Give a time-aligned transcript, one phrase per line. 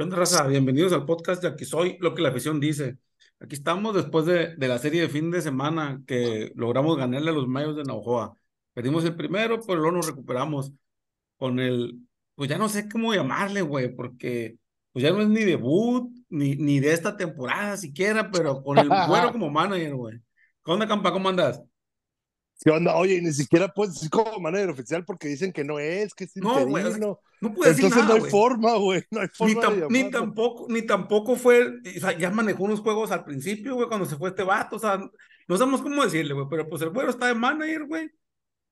[0.00, 0.46] ¿Qué onda, raza?
[0.46, 2.96] Bienvenidos al podcast de Aquí Soy, lo que la afición dice.
[3.38, 7.34] Aquí estamos después de, de la serie de fin de semana que logramos ganarle a
[7.34, 8.34] los Mayos de Naujoa.
[8.72, 10.72] Perdimos el primero, pero luego nos recuperamos
[11.36, 12.00] con el,
[12.34, 14.56] pues ya no sé cómo llamarle, güey, porque
[14.90, 18.88] pues ya no es ni debut, ni, ni de esta temporada siquiera, pero con el
[19.06, 20.18] güero como manager, güey.
[20.64, 21.12] ¿Qué onda, Campa?
[21.12, 21.62] ¿Cómo andas?
[22.62, 22.94] ¿Qué onda?
[22.96, 26.36] Oye, ni siquiera puedes decir como manager oficial porque dicen que no es, que es
[26.36, 27.18] No, güey, interino.
[27.40, 29.02] No puedes decir Entonces nada, no hay forma, güey.
[29.10, 32.64] No hay Ni, forma tam- de ni tampoco, ni tampoco fue, o sea, ya manejó
[32.64, 34.98] unos juegos al principio, güey, cuando se fue este vato, o sea,
[35.48, 38.10] no sabemos cómo decirle, güey, pero pues el güero está de manager, güey,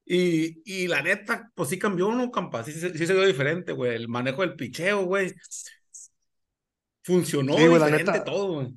[0.04, 3.72] y, y la neta, pues sí cambió uno, campa, sí, sí, sí se vio diferente,
[3.72, 5.34] güey, el manejo del picheo, güey,
[7.02, 8.24] funcionó Sí, la diferente neta.
[8.24, 8.74] todo, güey.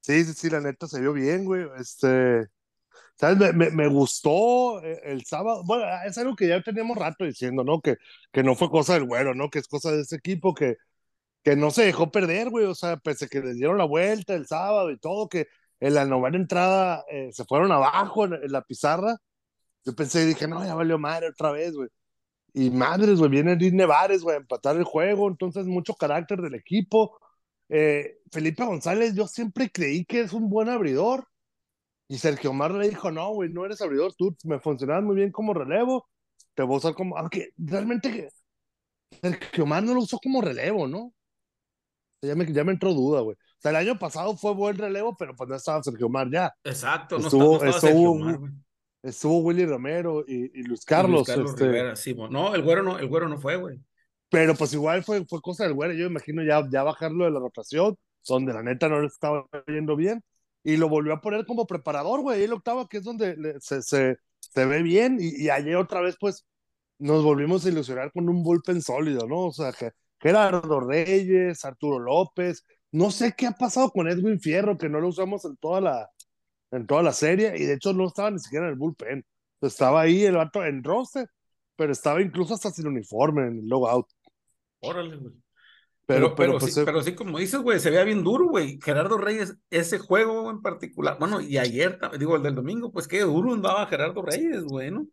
[0.00, 1.66] Sí, sí, sí, la neta se vio bien, güey.
[1.78, 2.46] Este,
[3.22, 3.38] ¿sabes?
[3.38, 5.62] Me, me, me gustó eh, el sábado.
[5.64, 7.80] Bueno, es algo que ya teníamos rato diciendo, ¿no?
[7.80, 7.96] Que,
[8.32, 9.48] que no fue cosa del güero, ¿no?
[9.50, 10.76] Que es cosa de ese equipo que,
[11.44, 12.66] que no se dejó perder, güey.
[12.66, 15.46] O sea, pese a que les dieron la vuelta el sábado y todo, que
[15.80, 19.16] en la novena entrada eh, se fueron abajo en, la pizarra.
[19.84, 21.88] Yo pensé y dije, no, ya valió madre otra vez, güey.
[22.54, 26.54] Y madres, güey, viene Luis Nevares, güey, a empatar el juego, entonces mucho carácter del
[26.54, 27.18] equipo.
[27.68, 31.28] Eh, Felipe González, yo siempre creí que es un buen abridor.
[32.08, 35.32] Y Sergio Omar le dijo, no, güey, no eres abridor, tú me funcionabas muy bien
[35.32, 36.08] como relevo,
[36.54, 37.16] te voy a usar como...
[37.16, 38.28] Aunque realmente
[39.20, 41.12] Sergio Omar no lo usó como relevo, ¿no?
[42.22, 43.34] Ya me, ya me entró duda, güey.
[43.36, 46.52] O sea, el año pasado fue buen relevo, pero pues no estaba Sergio Omar ya.
[46.64, 48.52] Exacto, no, Estuvo- no estaba estuvo- Sergio Omar, güey.
[49.02, 51.26] Estuvo Willy Romero y, y Luis Y Luis Carlos.
[51.26, 53.80] Carlos este, Rivera, sí, no, el güero no, el güero no fue, güey.
[54.28, 55.92] Pero pues igual fue, fue cosa del güero.
[55.92, 57.96] Yo imagino ya, ya bajarlo de la rotación,
[58.28, 60.22] donde la neta no le estaba yendo bien.
[60.64, 62.42] Y lo volvió a poner como preparador, güey.
[62.42, 65.18] El octavo, que es donde se, se, se ve bien.
[65.20, 66.46] Y, y ayer otra vez, pues,
[66.98, 69.46] nos volvimos a ilusionar con un bullpen sólido, ¿no?
[69.46, 69.90] O sea, que
[70.20, 72.64] Gerardo Reyes, Arturo López.
[72.92, 76.10] No sé qué ha pasado con Edwin Fierro, que no lo usamos en toda la,
[76.70, 77.54] en toda la serie.
[77.56, 79.24] Y de hecho no estaba ni siquiera en el bullpen.
[79.60, 81.28] Estaba ahí el vato en roster,
[81.76, 84.06] pero estaba incluso hasta sin uniforme en el logout.
[84.80, 85.32] Órale, güey.
[86.04, 88.48] Pero, Pero, pero, pues, sí, eh, pero sí, como dices, güey, se veía bien duro,
[88.48, 88.78] güey.
[88.82, 93.20] Gerardo Reyes, ese juego en particular, bueno, y ayer, digo, el del domingo, pues qué
[93.20, 95.06] duro andaba Gerardo Reyes, güey, ¿no?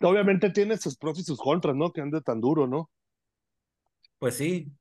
[0.00, 1.92] obviamente tiene sus pros y sus contras, ¿no?
[1.92, 2.90] Que ande tan duro, ¿no?
[4.18, 4.72] Pues sí.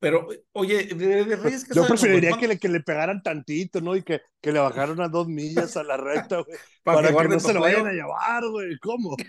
[0.00, 3.94] Pero, oye, de, de Reyes, ¿qué Yo preferiría que le, que le pegaran tantito, ¿no?
[3.94, 6.58] Y que, que le bajaran a dos millas a la recta, güey.
[6.82, 8.78] Para para que que, no se lo vayan a llevar, güey.
[8.80, 9.14] ¿Cómo?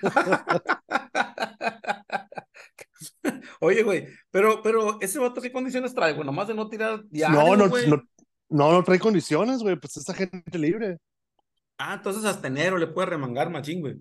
[3.60, 6.26] Oye, güey, pero, pero, ¿ese vato qué condiciones trae, güey?
[6.26, 7.90] Nomás de no tirar diario, No, no, güey.
[7.90, 8.02] no,
[8.50, 9.76] no, no trae condiciones, güey.
[9.76, 10.98] Pues esa gente libre.
[11.78, 13.96] Ah, entonces hasta enero le puede remangar machín, güey.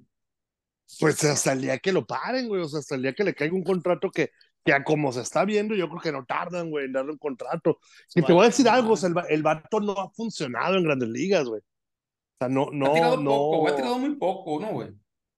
[0.98, 2.62] Pues hasta el día que lo paren, güey.
[2.62, 4.30] O sea, hasta el día que le caiga un contrato que,
[4.64, 7.18] que a como se está viendo, yo creo que no tardan, güey, en darle un
[7.18, 7.78] contrato.
[8.14, 10.84] Y te voy a decir algo, o sea, el, el vato no ha funcionado en
[10.84, 11.60] grandes ligas, güey.
[11.60, 13.30] O sea, no, no, ha tirado no.
[13.30, 14.90] poco, güey, ha tirado muy poco, ¿no, güey?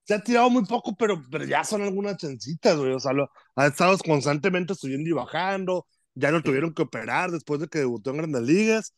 [0.04, 2.92] Se ha tirado muy poco, pero, pero ya son algunas chancitas, güey.
[2.92, 5.86] O sea, lo, ha estado constantemente subiendo y bajando.
[6.14, 8.94] Ya lo tuvieron que operar después de que debutó en grandes ligas.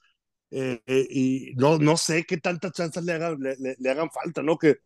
[0.50, 4.10] Eh, eh, y no, no sé qué tantas chances le hagan, le, le- le hagan
[4.10, 4.58] falta, ¿no?
[4.58, 4.76] Que,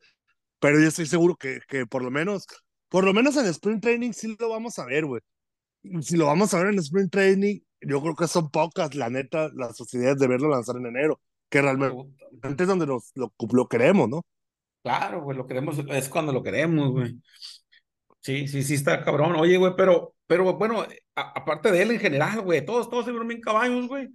[0.60, 2.46] pero yo estoy seguro que, que por lo menos,
[2.88, 5.22] por lo menos en Sprint Training sí lo vamos a ver, güey.
[6.02, 9.50] Si lo vamos a ver en Sprint Training, yo creo que son pocas, la neta,
[9.54, 14.08] las posibilidades de verlo lanzar en enero, que realmente es donde nos, lo, lo queremos,
[14.08, 14.26] ¿no?
[14.82, 17.16] Claro, güey, lo queremos, es cuando lo queremos, güey.
[18.20, 19.36] Sí, sí, sí, está cabrón.
[19.36, 20.82] Oye, güey, pero, pero bueno,
[21.14, 24.08] a- aparte de él en general, güey, todos, todos se vieron bien caballos, güey.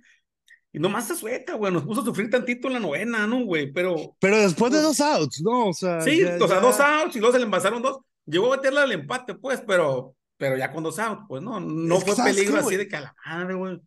[0.72, 3.72] Y nomás se suelta, güey, nos puso a sufrir tantito en la novena, ¿no, güey?
[3.72, 5.68] Pero, Pero después de dos outs, ¿no?
[5.70, 8.00] O sea, sí, ya- o sea, ya- dos outs y luego se le envasaron dos.
[8.26, 11.98] Llegó a meterle al empate, pues, pero, pero ya con dos outs, pues, no, no
[11.98, 13.80] Es fue ¿sabes peligro qué, así de que a la madre, güey.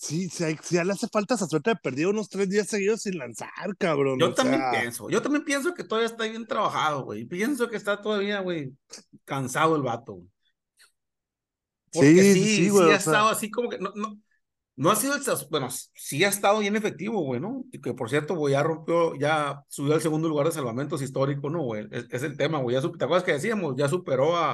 [0.00, 3.18] Sí, sí, ya le hace falta esa suerte de perdido unos tres días seguidos sin
[3.18, 4.18] lanzar, cabrón.
[4.20, 7.24] Yo también sea, pienso, yo también pienso que todavía está bien trabajado, güey.
[7.24, 8.72] Pienso que está todavía, güey,
[9.24, 10.28] cansado el vato, güey.
[11.92, 13.14] Porque Sí, sí, sí, sí, sí, güey, ha sea.
[13.14, 14.20] estado así como que no, no,
[14.76, 17.64] no ha sido el, bueno, sí ha estado bien efectivo, güey, ¿no?
[17.72, 21.50] Y que por cierto, güey, ya rompió, ya subió al segundo lugar de salvamentos histórico,
[21.50, 21.88] ¿no, güey?
[21.90, 22.76] Es, es el tema, güey.
[22.76, 23.74] Ya ¿Te acuerdas que decíamos?
[23.76, 24.52] Ya superó a,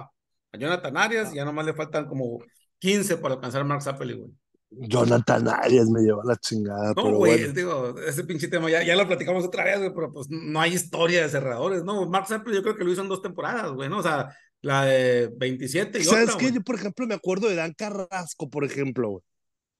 [0.52, 2.40] A Jonathan Arias, ya nomás le faltan como
[2.78, 4.32] 15 para alcanzar a Mark Zappeli, güey.
[4.80, 6.88] Jonathan Arias me lleva la chingada.
[6.88, 7.52] No, pero güey, bueno.
[7.54, 10.74] digo, ese pinche tema ya, ya lo platicamos otra vez, güey, pero pues no hay
[10.74, 12.08] historia de cerradores, ¿no?
[12.08, 13.98] Mark Zappeli yo creo que lo hizo en dos temporadas, güey, ¿no?
[13.98, 16.44] O sea, la de 27 y ¿Sabes otra, qué?
[16.46, 16.54] güey.
[16.56, 19.22] Yo, por ejemplo, me acuerdo de Dan Carrasco, por ejemplo, güey.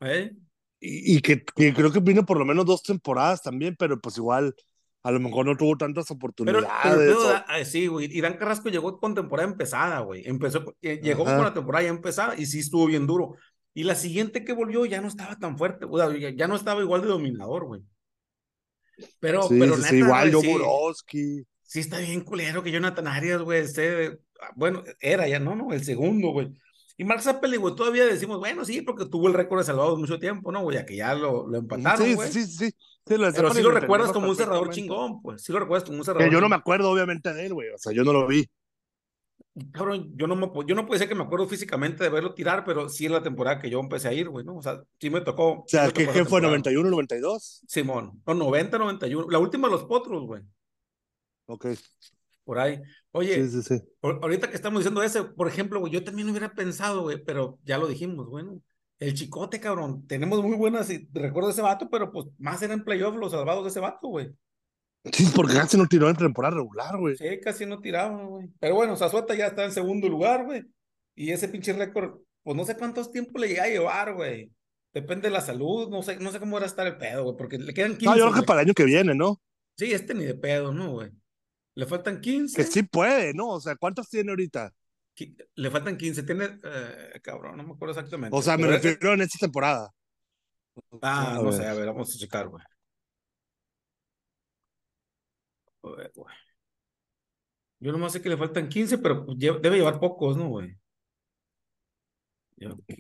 [0.03, 0.33] ¿Eh?
[0.81, 4.19] Y, y que, que creo que vino por lo menos dos temporadas también, pero pues
[4.19, 4.55] igual,
[5.03, 6.69] a lo mejor no tuvo tantas Pero, oportunidades.
[6.83, 10.01] pero el pedo o- da- ah, sí, güey, y Dan Carrasco llegó con temporada empezada,
[10.01, 10.23] güey.
[10.27, 13.37] Empezó, eh, llegó con la temporada ya empezada y sí estuvo bien duro.
[13.75, 16.81] Y la siguiente que volvió ya no estaba tan fuerte, o sea, ya, no estaba
[16.81, 17.83] igual de dominador, güey.
[19.19, 20.41] Pero, sí, pero sí, neta, sí, igual yo
[21.65, 23.65] sí, está bien culero que Jonathan Arias, güey,
[24.41, 25.57] ah, bueno, era ya, ¿no?
[25.57, 26.53] no el segundo, güey.
[26.97, 30.21] Y Mark Zappeli, güey, todavía decimos, bueno, sí, porque tuvo el récord de salvados mucho
[30.21, 30.77] tiempo, ¿no, güey?
[30.77, 32.31] Ya que ya lo, lo empataron, Sí, güey.
[32.31, 32.75] sí, sí, sí.
[33.05, 35.43] Pero sí lo recuerdas como un cerrador chingón, pues.
[35.43, 37.69] Sí lo recuerdas como un cerrador Que yo no me acuerdo, obviamente, de él, güey.
[37.71, 38.49] O sea, yo no lo vi.
[39.73, 42.65] Cabrón, yo no, me, yo no puede ser que me acuerdo físicamente de verlo tirar,
[42.65, 44.57] pero sí es la temporada que yo empecé a ir, güey, ¿no?
[44.57, 45.61] O sea, sí me tocó.
[45.61, 46.41] O sea, ¿qué, qué fue?
[46.41, 46.57] temporada.
[46.57, 47.63] ¿91, 92?
[47.69, 49.31] Simón, no, 90, 91.
[49.31, 50.43] La última de los potros, güey,
[51.47, 51.67] Ok.
[52.45, 52.81] por ahí.
[53.13, 53.85] Oye, Sí, sí, sí.
[54.03, 57.59] ahor- ahorita que estamos diciendo ese, por ejemplo, güey, yo también hubiera pensado, güey, pero
[57.65, 58.61] ya lo dijimos, bueno.
[58.99, 62.85] El chicote, cabrón, tenemos muy buenas y recuerdo de ese vato, pero pues más eran
[62.85, 64.33] playoff los salvados de ese vato, güey.
[65.13, 67.17] Sí, porque casi no tiró en temporada regular, güey.
[67.17, 68.49] Sí, casi no tiraba, güey.
[68.59, 70.65] Pero bueno, Zazueta ya está en segundo lugar, güey.
[71.15, 74.51] Y ese pinche récord, pues no sé cuántos tiempos le llega a llevar, güey.
[74.93, 77.59] Depende de la salud, no sé, no sé cómo era estar el pedo, güey, porque
[77.59, 78.07] le quedan 15.
[78.07, 79.41] No, yo creo que para el año que viene, ¿no?
[79.77, 81.11] Sí, este ni de pedo, ¿no, güey?
[81.75, 82.57] Le faltan 15.
[82.57, 83.49] Que sí puede, ¿no?
[83.49, 84.73] O sea, ¿cuántos tiene ahorita?
[85.57, 86.23] Le faltan 15.
[86.23, 88.37] Tiene, eh, cabrón, no me acuerdo exactamente.
[88.37, 89.91] O sea, me refiero en esta temporada.
[91.03, 92.63] Ah, A no sé, a ver, vamos a checar, güey.
[95.93, 96.35] Ver, güey.
[97.81, 100.77] Yo nomás sé que le faltan 15, pero pues, debe llevar pocos, ¿no, güey?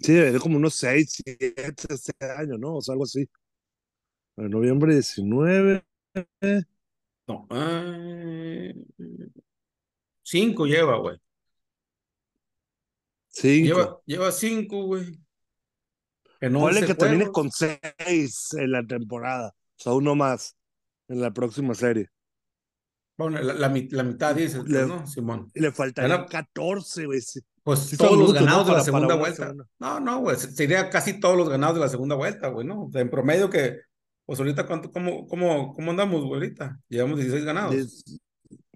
[0.02, 1.54] Sí, de como unos 6, 7
[1.88, 2.76] este año, ¿no?
[2.76, 3.26] O sea, algo así.
[4.36, 5.84] En noviembre 19.
[7.26, 7.46] No.
[7.50, 8.74] eh,
[10.22, 11.18] cinco lleva, güey.
[13.28, 13.66] 5.
[13.66, 15.18] Lleva, lleva cinco, güey.
[16.40, 19.54] En Ponle 11 que termine con 6 en la temporada.
[19.78, 20.56] O sea, uno más
[21.08, 22.10] en la próxima serie.
[23.16, 25.50] Bueno, la, la la mitad pues, Le- ¿no, Simón?
[25.54, 26.26] Le faltarían Bueno.
[26.30, 27.20] 14, güey.
[27.62, 29.42] Pues Sí todos los ganados de la segunda vuelta.
[29.44, 29.66] segunda.
[29.78, 30.36] No, no, güey.
[30.36, 32.84] se- Sería casi todos los ganados de la segunda vuelta, güey, ¿no?
[32.84, 33.78] O sea, en promedio que,
[34.26, 36.78] pues ahorita, ¿cuánto, cómo, cómo, cómo andamos, güey, ahorita?
[36.88, 38.04] Llevamos 16 ganados.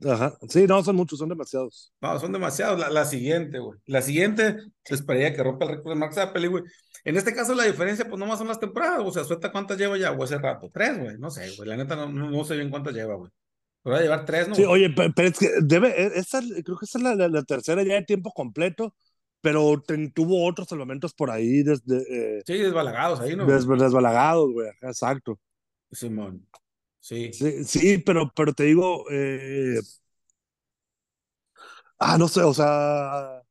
[0.04, 0.38] Ajá.
[0.48, 1.92] Sí, no, son muchos, son demasiados.
[2.00, 2.78] No, son demasiados.
[2.78, 3.78] La, la siguiente, güey.
[3.86, 6.62] La siguiente, se esperaría que rompa el récord de Max Zappeli, güey.
[7.04, 9.00] En este caso, la diferencia, pues nomás son las temporadas.
[9.04, 10.70] O sea, suelta cuántas lleva ya, o hace rato.
[10.72, 11.18] Tres, güey.
[11.18, 11.68] No sé, güey.
[11.68, 13.30] La neta, no, no sé bien cuántas lleva, güey.
[13.94, 14.54] A llevar tres, ¿no?
[14.54, 17.28] Sí, oye, pe- pero es que debe, e- esta, creo que esta es la, la-
[17.28, 18.94] la tercera ya de tiempo completo,
[19.40, 19.82] pero
[20.14, 23.46] tuvo otros elementos por ahí desde, eh, Sí, desbalagados ahí, ¿no?
[23.46, 24.68] des- desbalagados, güey.
[24.82, 25.38] Exacto.
[25.92, 26.46] Simón.
[27.00, 27.32] Sí.
[27.32, 29.80] Sí, sí, pero, pero te digo, eh,
[31.98, 33.42] ah, no sé, o sea,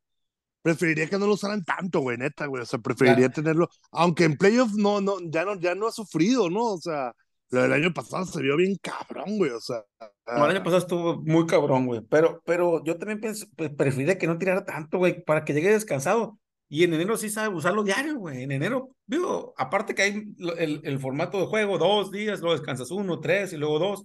[0.61, 3.33] preferiría que no lo usaran tanto, güey, neta, güey, o sea, preferiría Ya.
[3.33, 6.65] tenerlo, aunque en playoff no, no, ya no, ya no ha sufrido, ¿no?
[6.73, 7.13] O sea,
[7.49, 9.83] lo del año pasado se vio bien cabrón, güey, o sea,
[10.27, 12.01] el año pasado estuvo muy cabrón, güey.
[12.09, 13.71] Pero, pero yo también pienso, pues,
[14.17, 16.39] que no tirara tanto, güey, para que llegue descansado.
[16.69, 18.43] Y en enero sí sabe usarlo diario, güey.
[18.43, 22.55] En enero, digo, aparte que hay lo- el, el formato de juego, dos días, luego
[22.57, 24.03] descansas uno, tres y luego dos.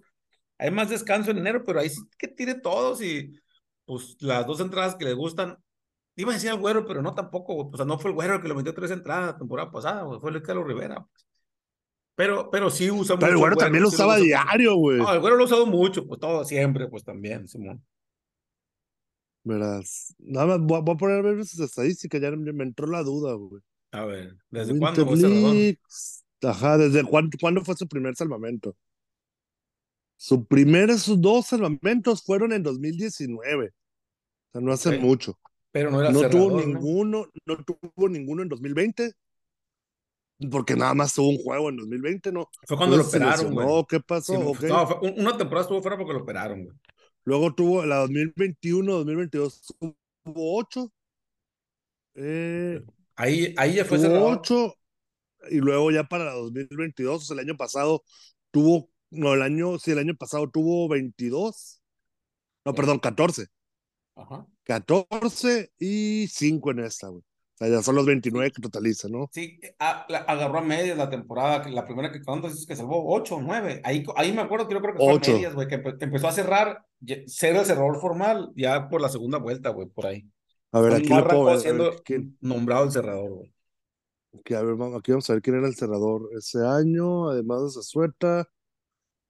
[0.59, 3.33] Hay más descanso en enero, pero ahí sí que tire todos y
[3.85, 5.57] pues las dos entradas que le gustan.
[6.17, 7.69] Iba a decir al güero, pero no tampoco, güey.
[7.73, 10.03] O sea, no fue el güero el que le metió tres entradas la temporada pasada,
[10.03, 10.21] güey.
[10.21, 11.05] Fue el Carlos Rivera.
[12.15, 13.39] Pero, pero sí usa pero el mucho.
[13.39, 14.25] güero también lo usaba usa mucho.
[14.25, 14.99] diario, güey.
[14.99, 17.85] No, el güero lo ha usado mucho, pues todo siempre, pues también, Simón.
[19.45, 20.15] Verás.
[20.19, 22.87] Nada más, voy a, voy a poner a ver sus estadísticas, ya me, me entró
[22.87, 23.63] la duda, güey.
[23.93, 25.77] A ver, ¿desde cuándo fue
[26.43, 28.77] Ajá, ¿desde cuándo, cuándo fue su primer salvamento?
[30.17, 33.69] Sus primeros dos salvamentos fueron en 2019.
[33.69, 33.73] O
[34.53, 35.01] sea, no hace Ok.
[35.01, 35.39] mucho.
[35.73, 36.67] Pero no era No cerrador, tuvo ¿no?
[36.67, 39.13] ninguno, no tuvo ninguno en 2020.
[40.51, 42.49] Porque nada más tuvo un juego en 2020, ¿no?
[42.67, 43.67] Fue cuando No lo operaron, güey.
[43.67, 44.33] lesionó, ¿Qué pasó?
[44.35, 44.63] Sí, Ok.
[44.63, 46.77] no, fue- un- una temporada estuvo fuera porque lo operaron, güey.
[47.25, 49.63] Luego tuvo la 2021, 2022,
[50.25, 50.93] tuvo ocho.
[52.15, 52.83] Eh,
[53.17, 54.39] Ahí, ahí ya fue tuvo cerrador.
[54.39, 54.75] ocho.
[55.51, 58.03] Y luego ya para la 2022, o sea, el año pasado
[58.51, 61.81] tuvo, no, el año, sí, el año pasado tuvo 22.
[62.65, 63.47] No, perdón, 14.
[64.15, 64.47] Ajá.
[64.65, 67.23] 14 y 5 en esta, güey.
[67.69, 69.29] Sea, ya son los 29 que totaliza, ¿no?
[69.33, 73.15] Sí, a- la- agarró a medias la temporada, la primera que cuando dices que salvó,
[73.15, 73.81] ocho o nueve.
[73.85, 76.29] Ahí, ahí me acuerdo que yo creo que fue a medias, güey, que empe- empezó
[76.29, 76.85] a cerrar,
[77.27, 80.27] ser el cerrador formal ya por la segunda vuelta, güey, por ahí.
[80.73, 81.51] A ver, aquí puedo ver.
[81.51, 82.37] a ver, siendo ¿quién?
[82.41, 83.55] nombrado el cerrador, güey.
[84.45, 87.71] Que, a ver, aquí vamos a ver quién era el cerrador ese año, además de
[87.73, 88.41] Zazueta.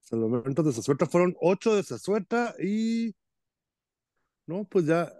[0.01, 3.13] Hasta el momento de Zazueta fueron ocho de Zazueta y.
[4.45, 5.11] No, pues ya.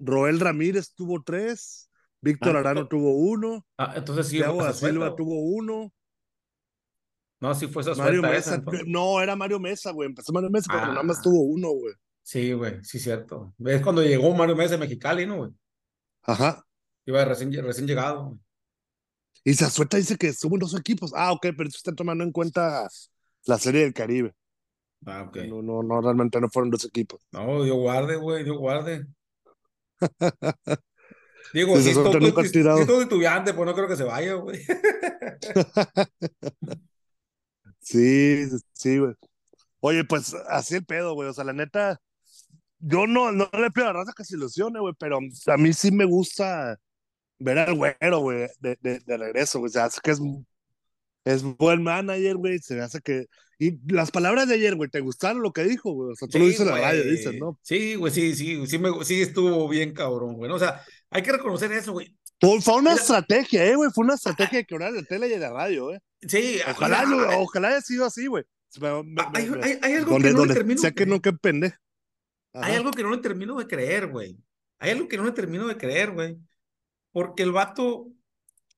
[0.00, 1.88] Roel Ramírez tuvo tres,
[2.22, 5.92] Víctor Ah, Arano tuvo uno, Ah, entonces sí, Thiago da Silva tuvo uno,
[7.40, 8.54] No, sí fue esa Mario Mesa.
[8.54, 8.64] esa.
[8.86, 10.06] No, era Mario Mesa, güey.
[10.08, 11.22] Empezó Mario Mesa, pero nada más Ah.
[11.24, 11.92] tuvo uno, güey.
[12.22, 13.52] Sí, güey, sí, cierto.
[13.58, 15.50] ¿Ves cuando llegó Mario Mesa de Mexicali, no, güey?
[16.22, 16.64] Ajá.
[17.04, 18.38] Iba recién, recién llegado, güey.
[19.42, 21.12] Y Zazueta dice que estuvo en dos equipos.
[21.16, 22.88] Ah, ok, pero eso está tomando en cuenta
[23.46, 24.32] la Serie del Caribe.
[25.04, 25.38] Ah, ok.
[25.48, 27.20] No, no, no, realmente no fueron dos equipos.
[27.32, 29.04] No, Dios guarde, güey, Dios guarde.
[31.52, 32.78] Digo, si estoy, nunca has tirado.
[32.78, 34.60] estoy estudiante, pues no creo que se vaya, güey.
[37.80, 39.14] Sí, sí, güey.
[39.80, 41.28] Oye, pues así el pedo, güey.
[41.28, 42.00] O sea, la neta,
[42.78, 45.72] yo no, no le pido a la raza que se ilusione, güey, pero a mí
[45.72, 46.78] sí me gusta
[47.38, 49.72] ver al güero, güey, de, de, de regreso, güey.
[49.72, 50.20] Se hace que es,
[51.24, 52.58] es buen manager, güey.
[52.58, 53.26] Se me hace que.
[53.58, 56.12] Y las palabras de ayer, güey, ¿te gustaron lo que dijo, güey?
[56.12, 57.58] O sea, tú lo Sí, dices en la radio, dices, ¿no?
[57.62, 60.50] Sí, güey, sí, sí, sí, me, sí estuvo bien cabrón, güey.
[60.50, 60.82] O sea,
[61.12, 62.16] hay que reconocer eso, güey.
[62.40, 63.90] Fue, una estrategia, eh, güey.
[63.94, 66.00] Fue una estrategia de quebrar la tele y la radio, eh.
[66.26, 67.04] Sí, Ojalá,
[67.36, 68.44] ojalá haya sido así, güey.
[68.80, 69.02] Ah,
[69.34, 71.76] hay, me- hay- hay algo donde, que no le termino sé que no, que pendejo.
[72.54, 74.36] Hay algo que no le termino de creer, güey.
[74.78, 76.36] Hay algo que no le termino de creer, güey.
[77.12, 78.08] Porque el vato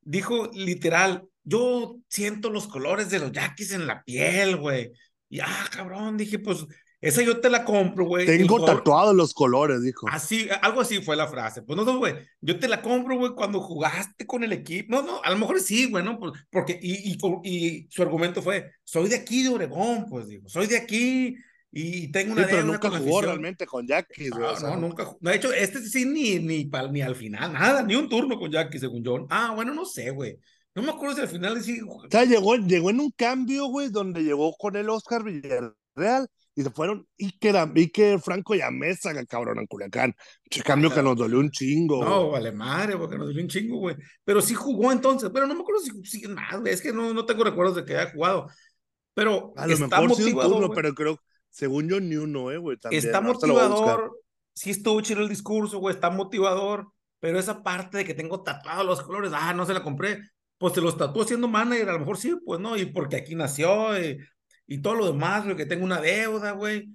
[0.02, 4.92] dijo literal, yo siento los colores de los yaquis en la piel, güey.
[5.28, 6.66] Y ah, cabrón, dije, pues,
[7.08, 8.26] esa yo te la compro, güey.
[8.26, 10.06] Tengo tatuados los colores, dijo.
[10.10, 11.62] Así, algo así fue la frase.
[11.62, 14.94] Pues no, no, güey, yo te la compro, güey, cuando jugaste con el equipo.
[14.94, 16.18] No, no, a lo mejor sí, güey, ¿no?
[16.18, 20.66] Pues, porque, y, y, su argumento fue, soy de aquí de Obregón, pues digo, soy
[20.66, 21.36] de aquí
[21.70, 23.24] y tengo Sí, una pero deuda nunca con jugó afición".
[23.24, 24.42] realmente con Jackie, güey.
[24.44, 25.04] O sea, no, nunca.
[25.06, 28.50] ju- De hecho, este sí ni, ni, ni al final, nada, ni un turno con
[28.50, 29.26] Jackie, según John.
[29.30, 30.38] Ah, bueno, no sé, güey.
[30.76, 31.80] No me acuerdo si al final sí.
[31.86, 36.62] O sea, llegó, llegó en un cambio, güey, donde llegó con el Oscar Villarreal y
[36.62, 40.14] se fueron Iker, Iker Franco y a Mesa, cabrón, en Culiacán.
[40.48, 42.04] Che cambio que nos dolió un chingo.
[42.04, 43.96] No, vale madre, porque nos dio un chingo, güey.
[44.24, 46.72] Pero sí jugó entonces, pero no me acuerdo si más, güey.
[46.72, 48.48] Es que no, no tengo recuerdos de que haya jugado.
[49.14, 50.76] Pero A lo está mejor sí motivador, turno, güey.
[50.76, 51.20] pero creo,
[51.50, 52.76] según yo, ni uno, eh, güey.
[52.76, 54.20] También, Está motivador.
[54.54, 55.94] Sí estuvo chido el discurso, güey.
[55.94, 56.88] Está motivador.
[57.18, 60.20] Pero esa parte de que tengo tatuados los colores, ah, no se la compré.
[60.58, 62.76] Pues se los tatuó siendo manager, a lo mejor sí, pues no.
[62.76, 64.18] Y porque aquí nació y,
[64.66, 66.88] y todo lo demás, güey, que tengo una deuda, güey.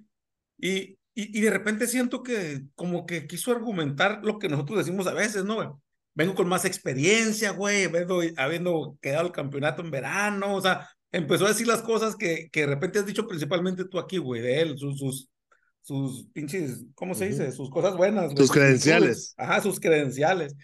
[0.58, 5.06] Y, y, y de repente siento que como que quiso argumentar lo que nosotros decimos
[5.06, 5.68] a veces, ¿no, güey?
[6.14, 11.46] Vengo con más experiencia, güey, habiendo, habiendo quedado el campeonato en verano, o sea, empezó
[11.46, 14.60] a decir las cosas que, que de repente has dicho principalmente tú aquí, güey, de
[14.60, 15.28] él, sus, sus,
[15.82, 17.52] sus pinches, ¿cómo se dice?
[17.52, 18.36] Sus cosas buenas, güey.
[18.38, 19.34] Sus credenciales.
[19.36, 20.54] Ajá, sus credenciales.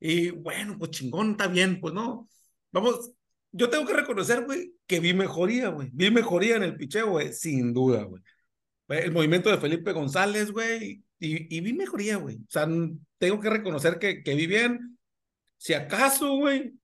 [0.00, 2.28] Y bueno, pues chingón, está bien, pues no.
[2.72, 3.12] Vamos,
[3.56, 5.90] yo tengo que reconocer, güey, que vi mejoría, güey.
[5.92, 8.22] Vi mejoría en el picheo, güey, sin duda, güey.
[8.88, 12.36] El movimiento de Felipe González, güey, y, vi mejoría, güey.
[12.36, 12.68] O sea,
[13.18, 14.98] tengo que reconocer que, vi bien.
[15.56, 16.74] Si acaso, güey,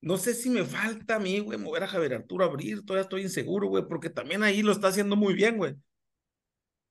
[0.00, 3.02] no sé si me falta a mí, güey, mover a Javier Arturo a abrir, todavía
[3.02, 5.74] estoy inseguro, güey, porque también ahí lo está haciendo muy bien, güey.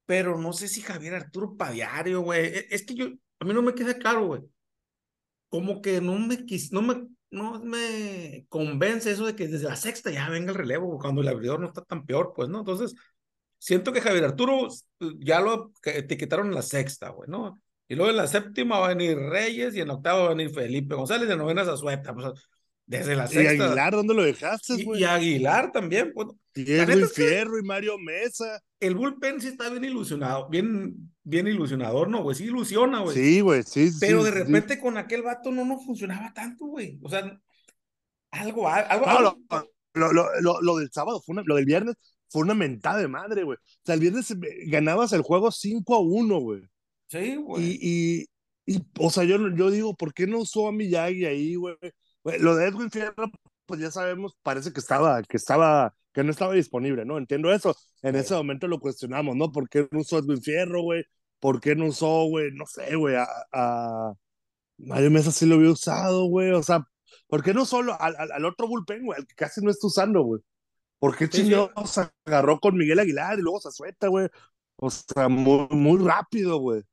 [0.05, 2.45] Pero no sé si Javier Arturo para diario, güey.
[2.45, 3.07] E- Es que yo,
[3.39, 4.41] a mí no me queda claro, güey.
[5.49, 9.75] Como que no me quis, no me, no me convence eso de que desde la
[9.77, 12.59] sexta ya venga el relevo, cuando el abridor no está tan peor, pues, ¿no?
[12.59, 12.93] Entonces,
[13.59, 14.67] siento que Javier Arturo
[15.19, 17.61] ya lo que- etiquetaron en la sexta, güey, ¿no?
[17.87, 20.35] Y luego en la séptima va a venir Reyes y en la octava va a
[20.35, 22.13] venir Felipe González y en la novena Zazueta.
[22.13, 22.25] Pues,
[22.85, 23.65] desde la ¿Y sexta.
[23.65, 25.01] Aguilar dónde lo dejaste, Y, güey?
[25.01, 26.27] y Aguilar también, pues.
[26.55, 28.61] Y Edwin es que- Fierro y Mario Mesa.
[28.79, 32.35] El bullpen sí está bien ilusionado, bien, bien ilusionador, ¿no, güey?
[32.35, 33.15] Sí ilusiona, güey.
[33.15, 33.97] Sí, güey, sí, sí.
[33.99, 34.37] Pero de sí.
[34.37, 36.99] repente con aquel vato no nos funcionaba tanto, güey.
[37.03, 37.39] O sea,
[38.31, 39.05] algo, algo.
[39.05, 39.37] No, algo-
[39.93, 41.95] lo, lo, lo, lo, del sábado, fue una, lo del viernes,
[42.29, 43.57] fue una mentada de madre, güey.
[43.57, 46.61] O sea, el viernes eh, ganabas el juego 5 a 1, güey.
[47.09, 47.63] Sí, güey.
[47.81, 48.25] Y,
[48.67, 51.75] y, y, o sea, yo, yo digo, ¿por qué no usó a Miyagi ahí, güey?
[52.39, 53.31] Lo de Edwin Fierro,
[53.65, 57.17] pues ya sabemos, parece que estaba, que estaba, que no estaba disponible, ¿no?
[57.17, 57.75] Entiendo eso.
[58.03, 58.19] En Sí.
[58.21, 59.51] ese momento lo cuestionamos, ¿no?
[59.51, 61.03] ¿Por qué no usó Edwin Fierro, güey?
[61.39, 62.51] ¿Por qué no usó, güey?
[62.53, 64.13] No sé, güey, a, a
[64.77, 66.51] Mario Mesa sí lo había usado, güey.
[66.51, 66.83] O sea,
[67.27, 69.19] ¿por qué no solo al, al, al otro bullpen, güey?
[69.19, 70.41] Al que casi no está usando, güey.
[70.99, 71.43] ¿Por qué Sí, sí.
[71.43, 74.27] chingados se agarró con Miguel Aguilar y luego se suelta, güey?
[74.77, 76.83] O sea, muy, muy rápido, güey.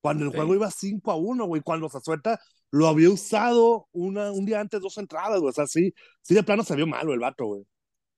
[0.00, 0.36] Cuando el Sí.
[0.36, 1.62] juego iba 5 a 1, güey.
[1.62, 2.40] Cuando se suelta
[2.72, 5.50] lo había usado una, un día antes, dos entradas, güey.
[5.50, 7.64] O sea, sí, sí de plano se vio malo el vato, güey.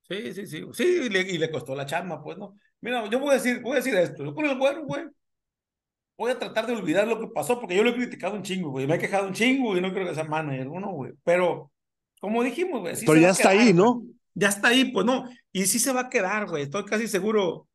[0.08, 0.62] Sí, sí, sí.
[0.72, 2.56] Sí, y le, y le costó la chamba, pues, ¿no?
[2.80, 4.22] Mira, yo voy a decir, voy a decir esto.
[4.24, 5.04] Yo con el güero, güey.
[6.16, 8.70] Voy a tratar de olvidar lo que pasó, porque yo lo he criticado un chingo,
[8.70, 8.86] güey.
[8.86, 11.12] Me he quejado un chingo y no creo que sea manager, no, güey.
[11.24, 11.72] Pero,
[12.20, 12.94] como dijimos, güey.
[13.04, 14.04] Pero ya está ahí, ¿no?
[14.34, 15.28] Ya está ahí, pues no.
[15.52, 16.64] Y sí se va a quedar, güey.
[16.64, 17.68] Estoy casi seguro.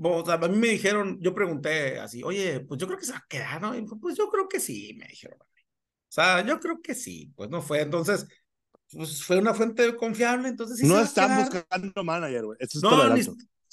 [0.00, 3.12] O sea, a mí me dijeron, yo pregunté así, oye, pues yo creo que se
[3.12, 3.76] va a quedar, ¿no?
[3.76, 5.38] Y pues yo creo que sí, me dijeron.
[5.40, 7.80] O sea, yo creo que sí, pues no fue.
[7.80, 8.26] Entonces,
[8.92, 12.58] pues fue una fuente confiable, entonces sí No están buscando manager, güey.
[12.82, 13.14] no,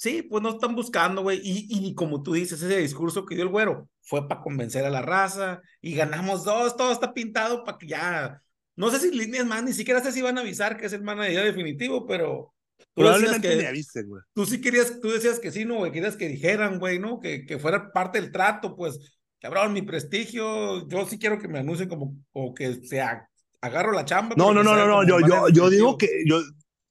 [0.02, 1.40] Sí, pues no están buscando, güey.
[1.44, 4.90] Y, y como tú dices, ese discurso que dio el güero fue para convencer a
[4.90, 8.42] la raza y ganamos dos, todo está pintado para que ya.
[8.74, 11.04] No sé si líneas más, ni siquiera sé si van a avisar que es el
[11.04, 12.52] manager definitivo, pero.
[12.94, 14.22] Probablemente me avisen, güey.
[14.34, 15.92] Tú sí querías, tú decías que sí, ¿no, güey?
[15.92, 17.20] Querías que dijeran, güey, ¿no?
[17.20, 21.60] Que, que fuera parte del trato, pues, cabrón, mi prestigio, yo sí quiero que me
[21.60, 23.28] anuncien como, o que sea,
[23.60, 24.34] agarro la chamba.
[24.36, 26.42] No, no, no, no, no, yo, yo, yo digo que, yo,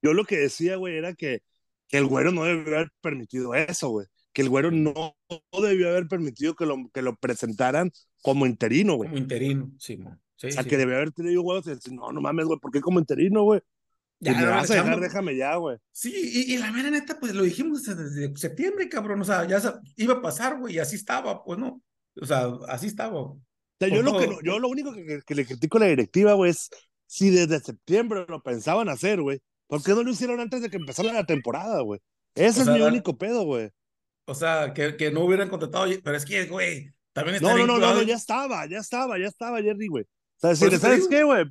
[0.01, 1.41] yo lo que decía, güey, era que
[1.91, 4.07] que el güero no debió haber permitido eso, güey.
[4.33, 4.93] Que el güero no,
[5.61, 9.09] debió haber permitido que lo, que lo presentaran como interino, güey.
[9.09, 9.99] Como interino, sí,
[10.37, 12.71] Sí, o sea, que debió haber tenido huevos y decir, no, no mames, güey, ¿por
[12.71, 13.61] qué como interino, güey?
[14.19, 15.77] Ya, me vas a dejar, déjame ya, güey.
[15.91, 19.21] Sí, y, y, la mera neta, pues lo dijimos desde septiembre, cabrón.
[19.21, 19.61] O sea, ya
[19.97, 21.81] iba a pasar, güey, y así estaba, pues no.
[22.19, 23.19] O sea, así estaba.
[23.19, 23.41] O
[23.79, 26.49] sea, yo, lo que, yo lo único que, que le critico a la directiva, güey,
[26.51, 26.69] es
[27.05, 30.75] si desde septiembre lo pensaban hacer, güey, ¿Por qué no lo hicieron antes de que
[30.75, 32.01] empezara la temporada, güey?
[32.35, 33.69] Ese es mi único pedo, güey.
[34.25, 37.79] O sea, que, que no hubieran contratado, pero es que, güey, también está No, no,
[37.79, 40.03] no, no, ya estaba, ya estaba, ya estaba, Jerry, güey.
[40.03, 40.07] O
[40.41, 41.45] sea, si, ¿sabes qué, güey?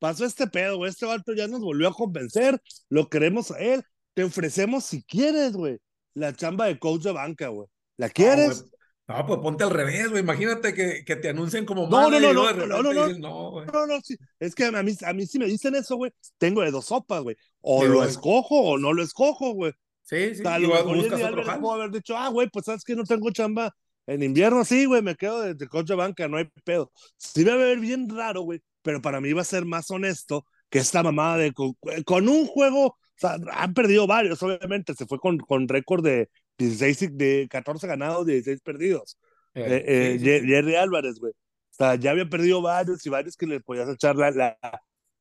[0.00, 0.90] pasó este pedo, güey.
[0.90, 3.84] Este vato ya nos volvió a convencer, lo queremos a él.
[4.14, 5.78] Te ofrecemos, si quieres, güey,
[6.14, 7.68] la chamba de coach de banca, güey.
[7.96, 8.64] ¿La quieres?
[9.06, 10.22] No, pues ponte al revés, güey.
[10.22, 13.86] Imagínate que, que te anuncien como no, no, no, no, no, no, no, no, no,
[13.86, 14.16] no, sí.
[14.38, 16.12] Es que a mí, a mí sí me dicen eso, güey.
[16.38, 17.36] Tengo de dos sopas, güey.
[17.62, 19.72] O lo escojo o no lo escojo, güey.
[20.02, 20.40] Sí, sí.
[20.40, 23.30] O sea, lo buscas otro puedo haber dicho, ah, güey, pues sabes que no tengo
[23.30, 23.74] chamba
[24.06, 26.90] en invierno, sí, güey, me quedo de, de coche banca, no hay pedo.
[27.16, 29.90] Sí me va a ver bien raro, güey, pero para mí va a ser más
[29.90, 34.94] honesto que esta mamada de con, con un juego, o sea, han perdido varios, obviamente,
[34.94, 39.18] se fue con, con récord de 16, de 14 ganados, 16 perdidos.
[39.54, 41.32] Eh, eh, Jerry Álvarez, güey.
[41.32, 44.58] O sea, ya había perdido varios y varios que le podías echar la, la,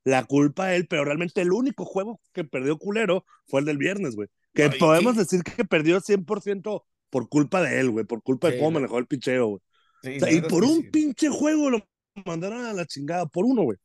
[0.03, 3.77] la, culpa a él, pero realmente el único juego que perdió culero fue el del
[3.77, 4.27] viernes, güey.
[4.53, 8.71] Que podemos decir que perdió 100% por culpa de él, güey, por culpa de cómo
[8.71, 10.17] manejó el picheo, güey.
[10.17, 11.85] o sea, y por un pinche juego lo
[12.25, 13.77] mandaron a la chingada, por uno, güey.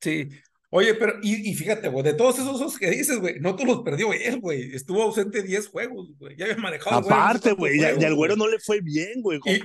[0.00, 0.28] Sí,
[0.76, 4.12] Oye, pero, y, fíjate, güey, de todos esos que dices, güey, no todos los perdió
[4.12, 4.74] él, güey.
[4.74, 6.34] Estuvo ausente 10 juegos, güey.
[6.36, 6.96] Ya había manejado.
[6.96, 9.38] Aparte, güey, y al güero no le fue bien, güey.
[9.46, 9.60] Eh,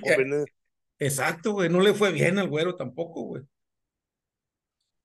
[1.00, 3.42] exacto, güey, no le fue bien al güero tampoco, güey.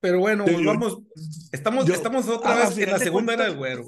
[0.05, 0.99] Pero bueno, pues vamos,
[1.51, 3.87] estamos, estamos otra vez en la segunda era del güero.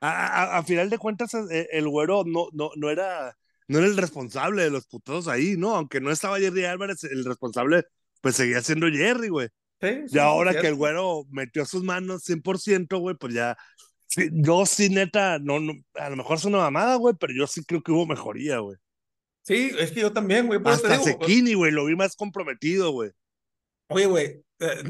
[0.00, 3.36] A, a, final de cuentas, eh, el güero no, no, no era
[3.68, 5.74] no era el responsable de los putados ahí, ¿no?
[5.74, 7.84] Aunque no estaba Jerry Álvarez, el responsable,
[8.20, 9.48] pues seguía siendo Jerry, güey
[9.80, 13.56] y ahora que el güero metió sus manos 100%, güey, pues ya.
[14.32, 17.62] yo sí, neta, no, no, a lo mejor es una mamada, güey, pero yo sí
[17.64, 18.76] creo que hubo mejoría, güey.
[19.42, 20.60] Sí, es que yo también, güey.
[20.64, 23.10] Hasta Sekini, güey, lo vi más comprometido, güey.
[23.88, 24.82] Oye, güey, eh,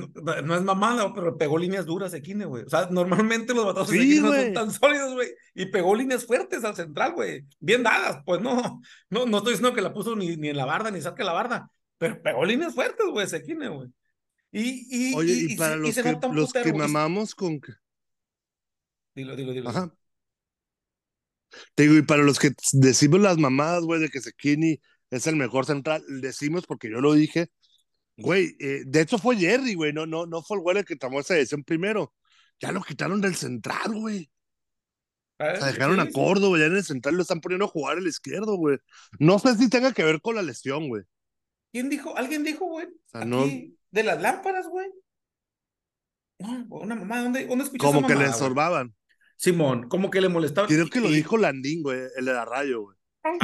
[0.45, 2.65] no, es mamada, pero pegó líneas duras Sekini, güey.
[2.65, 5.29] O sea, normalmente los batazos de no son tan sólidos, güey.
[5.55, 7.45] Y pegó líneas fuertes al central, güey.
[7.59, 8.81] Bien dadas, pues no.
[9.11, 11.33] No, no estoy diciendo que la puso ni, ni en la barda, ni saque la
[11.33, 11.71] barda.
[11.99, 13.89] Pero pegó líneas fuertes, güey, Sekini, güey.
[14.53, 17.61] Y, y, Oye, y, para los, que, los que mamamos con...
[19.15, 19.71] Dilo, dilo, dilo.
[19.71, 19.93] Ajá.
[21.75, 24.81] Te digo, y para los que decimos las mamadas, güey, de que Sekini
[25.11, 27.49] es el mejor central, decimos porque yo lo dije,
[28.17, 30.97] güey, eh, de hecho fue Jerry, güey, no, no, no fue el güey el que
[30.97, 32.15] tomó esa decisión primero.
[32.61, 34.31] Ya lo quitaron del central, güey.
[35.39, 37.99] Ah, o sea, dejaron a Córdoba, ya en el central lo están poniendo a jugar
[37.99, 38.79] el izquierdo, güey.
[39.19, 41.05] No sé si tenga que ver con la lesión, güey.
[41.73, 42.17] ¿Quién dijo?
[42.17, 42.87] ¿Alguien dijo, güey?
[42.87, 43.45] O sea, no
[43.91, 44.89] de las lámparas, güey.
[46.39, 48.95] No, una mamá, ¿dónde, dónde escuchaste Como que le sorbaban.
[49.37, 50.67] Simón, como que le molestaba.
[50.67, 52.97] Creo que lo dijo Landín, güey, el de la radio, güey.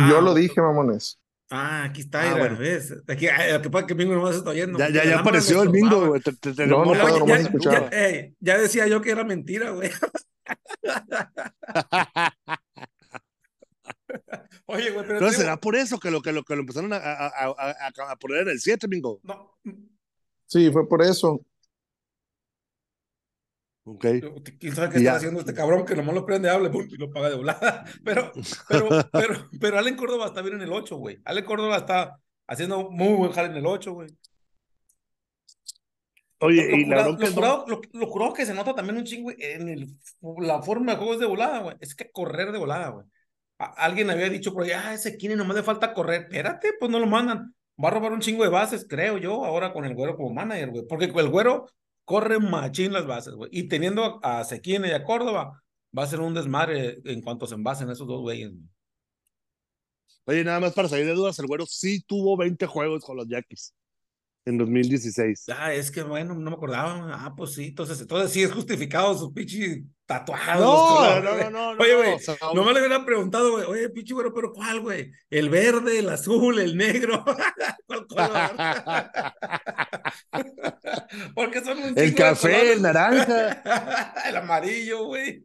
[0.08, 1.20] Yo lo dije, mamones.
[1.54, 2.56] Ah, aquí está, ah, bueno.
[2.56, 2.94] ¿ves?
[3.06, 4.78] Aquí, lo que pasa que Mingo no se está oyendo.
[4.78, 6.22] Ya, ya, ya apareció el Mingo, güey.
[6.66, 9.90] no, no, no, ya, ya, ya, ya, decía yo que era mentira, güey.
[14.64, 15.18] Oye, güey, pero.
[15.18, 18.16] Entonces, será por eso que lo, que lo, que lo empezaron a, a, a, a
[18.16, 19.20] poner en el 7, Mingo.
[19.22, 19.58] No.
[20.46, 21.44] Sí, fue por eso.
[23.84, 24.06] Ok.
[24.60, 27.30] ¿Quién sabe qué está haciendo este cabrón que nomás lo prende, hable y lo paga
[27.30, 27.84] de volada?
[28.04, 28.32] Pero,
[28.68, 31.20] pero, pero, pero Allen Córdoba está bien en el 8, güey.
[31.24, 34.08] Allen Córdoba está haciendo muy buen jale en el 8, güey.
[36.38, 39.30] Oye, lo, y la lo, curado, lo, lo, curado que se nota también un chingo
[39.36, 39.96] en el,
[40.38, 41.76] la forma de juego es de volada, güey.
[41.80, 43.06] Es que correr de volada, güey.
[43.58, 46.22] alguien había dicho por ahí, ah, ese Kine nomás le falta correr.
[46.22, 47.54] Espérate, pues no lo mandan.
[47.82, 50.70] Va a robar un chingo de bases, creo yo, ahora con el güero como manager,
[50.70, 50.86] güey.
[50.86, 51.66] Porque el güero
[52.04, 53.50] corre machín las bases, güey.
[53.52, 55.62] Y teniendo a Sequine y a Córdoba,
[55.96, 58.50] va a ser un desmadre en cuanto se envasen esos dos güeyes.
[58.50, 58.68] güey.
[60.24, 63.26] Oye, nada más para salir de dudas, el güero sí tuvo 20 juegos con los
[63.28, 63.74] Yaquis
[64.44, 65.46] en 2016.
[65.56, 67.10] Ah, es que bueno, no me acordaba.
[67.14, 69.82] Ah, pues sí, entonces, entonces sí es justificado sus pinches
[70.12, 70.60] tatuajes.
[70.60, 72.16] No, no, no, no, no, Oye, güey,
[72.54, 75.12] no me le hubiera preguntado, güey, oye, pinche güero, pero ¿cuál, güey?
[75.30, 77.24] ¿El verde, el azul, el negro?
[77.86, 78.30] ¿Cuál color?
[81.34, 84.12] Porque son un El café, el naranja.
[84.28, 85.42] el amarillo, güey.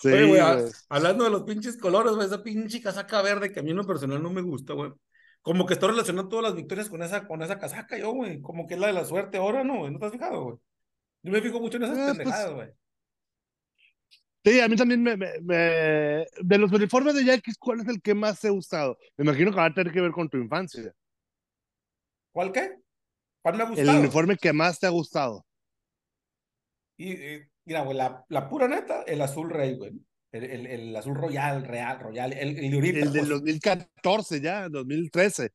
[0.00, 0.40] Sí, Oye, güey,
[0.88, 3.86] hablando de los pinches colores, güey, esa pinche casaca verde que a mí en lo
[3.86, 4.92] personal no me gusta, güey.
[5.42, 8.40] Como que estoy relacionando todas las victorias con esa, con esa casaca, yo, güey.
[8.40, 9.90] Como que es la de la suerte ahora, ¿no, güey?
[9.90, 10.58] ¿No te has fijado, güey?
[11.22, 12.68] Yo me fijo mucho en esas pues, pendejadas, güey.
[14.42, 18.00] Sí, a mí también me, me, me- De los uniformes de Yankees, ¿cuál es el
[18.00, 18.96] que más te ha gustado?
[19.18, 20.92] Me imagino que va a tener que ver con tu infancia.
[22.32, 22.76] ¿Cuál qué?
[23.42, 24.00] ¿Cuál me ha El gustado?
[24.00, 25.44] uniforme que más te ha gustado.
[26.96, 29.92] Y, y, mira, güey, la, la pura neta, el azul rey, güey.
[30.32, 32.32] El, el, el azul royal, real, royal.
[32.32, 35.50] El, el de ahorita, El del pues, 2014 ya, 2013.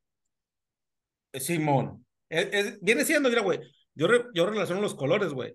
[1.32, 2.04] eh, Simón.
[2.28, 3.60] Es- es- viene siendo, mira, güey.
[3.96, 5.54] Yo, re- yo relaciono los colores, güey.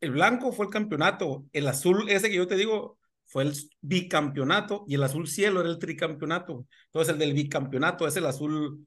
[0.00, 1.44] El blanco fue el campeonato.
[1.52, 3.52] El azul, ese que yo te digo, fue el
[3.82, 4.84] bicampeonato.
[4.88, 6.66] Y el azul cielo era el tricampeonato.
[6.86, 8.86] Entonces, el del bicampeonato es el azul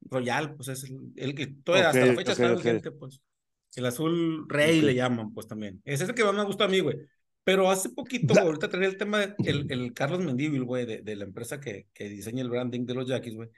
[0.00, 2.56] royal, pues es el, el que todavía hasta la fecha ok, está ok.
[2.58, 3.20] vigente, pues.
[3.76, 5.80] El azul rey le llaman, pues también.
[5.84, 6.96] Ese es el que más me gusta a mí, güey.
[7.44, 11.02] Pero hace poquito, güey, ahorita tenía el tema de el, el Carlos Mendívil, güey, de,
[11.02, 13.48] de la empresa que, que diseña el branding de los Yaquis, güey.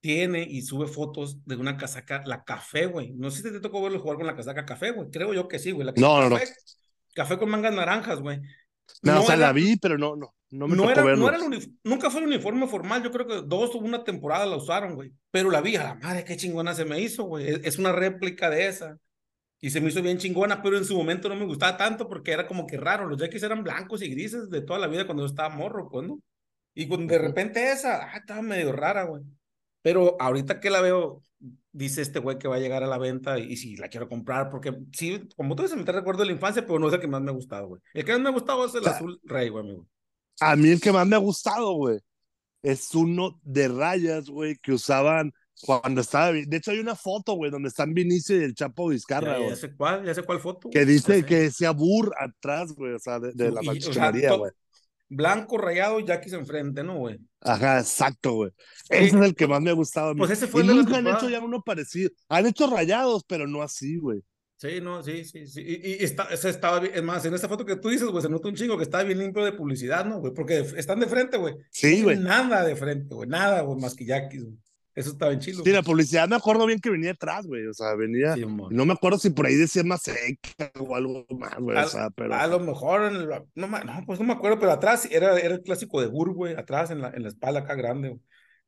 [0.00, 3.12] Tiene y sube fotos de una casaca, la café, güey.
[3.14, 5.10] No sé si te tocó verlo jugar con la casaca café, güey.
[5.10, 5.84] Creo yo que sí, güey.
[5.86, 6.36] La No, no, no.
[6.36, 6.52] café,
[7.14, 8.40] Café con mangas naranjas, güey.
[9.02, 11.18] No, o sea, era- la vi, pero no, no, no me no tocó era, verlo.
[11.18, 14.46] no era el nunca fue el uniforme formal, yo creo que dos o una temporada
[14.46, 15.12] la usaron, güey.
[15.32, 17.48] Pero la vi, a la madre, qué chingona se me hizo, güey.
[17.48, 18.96] Es, es una réplica de esa.
[19.60, 22.30] Y se me hizo bien chingona, pero en su momento no me gustaba tanto porque
[22.30, 23.08] era como que raro.
[23.08, 26.06] Los Yankees eran blancos y grises de toda la vida cuando yo estaba morro, pues,
[26.06, 26.20] ¿no?
[26.74, 29.24] Y cuando de repente esa, ah, estaba medio rara, güey.
[29.82, 31.22] Pero ahorita que la veo,
[31.72, 34.50] dice este güey que va a llegar a la venta y, si la quiero comprar,
[34.50, 37.00] porque sí, como tú dices, me te recuerdo de la infancia, pero no es el
[37.00, 37.80] que más me ha gustado, güey.
[37.94, 39.86] El que más me ha gustado es el O sea, azul rey, güey, amigo.
[40.40, 41.98] A mí el que más me ha gustado, güey,
[42.62, 46.32] es uno de rayas, güey, que usaban cuando estaba.
[46.32, 49.44] De hecho, hay una foto, güey, donde están Vinicio y el Chapo Vizcarra, Ya, ya
[49.46, 49.56] güey.
[49.56, 50.70] sé cuál, ya sé cuál foto.
[50.70, 54.52] Que güey, dice que decía Burr atrás, güey, o sea, de, de la to- güey.
[55.08, 57.18] Blanco, rayado y Jackie enfrente, ¿no, güey?
[57.40, 58.50] Ajá, exacto, güey.
[58.84, 60.18] Sí, Ese es el que más me ha gustado a mí.
[60.18, 61.18] Pues ese fue y el de nunca han temporada.
[61.26, 62.10] hecho ya uno parecido.
[62.28, 64.22] Han hecho rayados, pero no así, güey.
[64.56, 65.62] Sí, no, sí, sí, sí.
[65.64, 68.22] Y, y está, ese estaba bien, es más, en esa foto que tú dices, güey,
[68.22, 70.34] se nota un chingo que está bien limpio de publicidad, ¿no, güey?
[70.34, 71.54] Porque están de frente, güey.
[71.70, 72.16] Sí, No güey.
[72.16, 74.54] tienen Nada de frente, güey, nada, güey, más que Jackie, güey.
[74.98, 75.62] Eso estaba bien chido.
[75.62, 77.64] Sí, la publicidad me acuerdo bien que venía atrás, güey.
[77.66, 78.34] O sea, venía.
[78.34, 78.44] Sí.
[78.70, 81.76] No me acuerdo si por ahí decía más seca o algo más, güey.
[81.76, 82.34] O A- sea, pero.
[82.34, 85.54] A lo mejor, en el- no, no, pues no me acuerdo, pero atrás era, era
[85.54, 88.20] el clásico de Burr, güey, atrás en la, en la espalda acá grande, güey.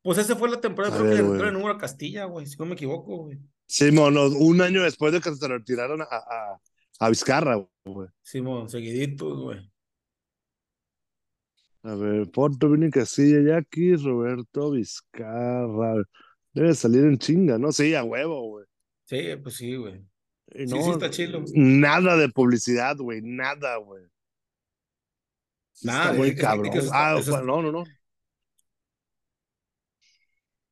[0.03, 2.45] Pues esa fue la temporada, A creo que le retiraron el número a Castilla, güey,
[2.47, 3.37] si no me equivoco, güey.
[3.67, 6.57] Sí, mono, un año después de que se lo retiraron a, a,
[6.99, 8.07] a Vizcarra, güey.
[8.21, 9.70] Simón, seguiditos, güey.
[11.83, 16.03] A ver, Porto, Vini Casilla, Jackie, Roberto Vizcarra.
[16.53, 17.71] Debe salir en chinga, ¿no?
[17.71, 18.65] Sí, a huevo, güey.
[19.05, 20.01] Sí, pues sí, güey.
[20.53, 21.43] Y Sí, no, sí, está chido.
[21.55, 23.21] Nada de publicidad, güey.
[23.23, 24.03] Nada, güey.
[25.83, 26.71] Nada, Está muy cabrón.
[26.91, 27.83] ah, no, no, no.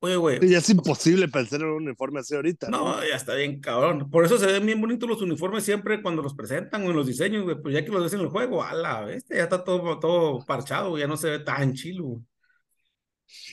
[0.01, 0.49] Oye, güey.
[0.49, 2.69] Ya es imposible pensar en un uniforme así ahorita.
[2.69, 4.09] No, ya está bien, cabrón.
[4.09, 7.05] Por eso se ven bien bonitos los uniformes siempre cuando los presentan o en los
[7.05, 7.61] diseños, güey.
[7.61, 10.45] Pues ya que los ves en el juego, a la bestia, ya está todo, todo
[10.45, 12.21] parchado, güey, ya no se ve tan chilo, güey.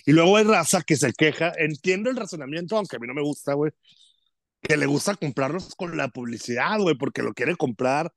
[0.06, 1.52] Y luego hay raza que se queja.
[1.58, 3.72] Entiendo el razonamiento, aunque a mí no me gusta, güey.
[4.60, 8.12] Que le gusta comprarlos con la publicidad, güey, porque lo quiere comprar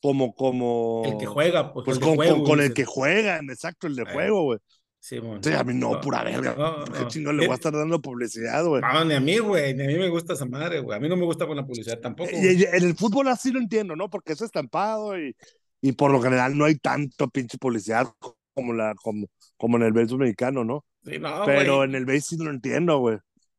[0.00, 1.02] como, como.
[1.04, 3.86] El que juega, pues, Pues el de con, juego, con, con el que juegan, exacto,
[3.86, 4.58] el de Eh, juego, güey.
[4.98, 5.20] Sí.
[5.40, 6.54] Sí, a mí no, No, pura verga.
[6.58, 7.32] no, ¿Por ¿Qué no.
[7.32, 8.82] le voy a estar dando publicidad, güey?
[8.82, 10.96] No, ni a mí, güey, ni a mí me gusta esa madre, güey.
[10.96, 12.30] A mí no me gusta con la publicidad tampoco.
[12.32, 14.10] Y- y- en el fútbol así lo entiendo, ¿no?
[14.10, 15.36] Porque es estampado y,
[15.80, 18.08] y por lo general no hay tanto pinche publicidad
[18.52, 20.84] como, la, como, como en el béisbol mexicano, ¿no?
[21.04, 21.88] Sí, no, Pero güey.
[21.88, 23.18] en el béis sí lo entiendo, güey.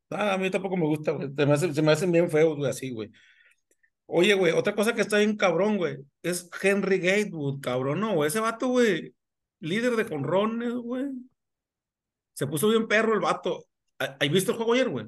[0.09, 1.29] Nada, a mí tampoco me gusta, güey.
[1.33, 3.09] Se hace- se me hacen bien feos, güey, así, güey.
[4.05, 8.27] Oye, güey, otra cosa que está bien cabrón, güey, es Henry Gatewood, cabrón, no, güey.
[8.29, 9.13] Ese vato, güey,
[9.59, 11.05] líder de jonrones, güey.
[12.33, 13.65] Se puso bien perro el vato.
[13.99, 15.07] ¿Ha- ¿Has visto el juego ayer, güey?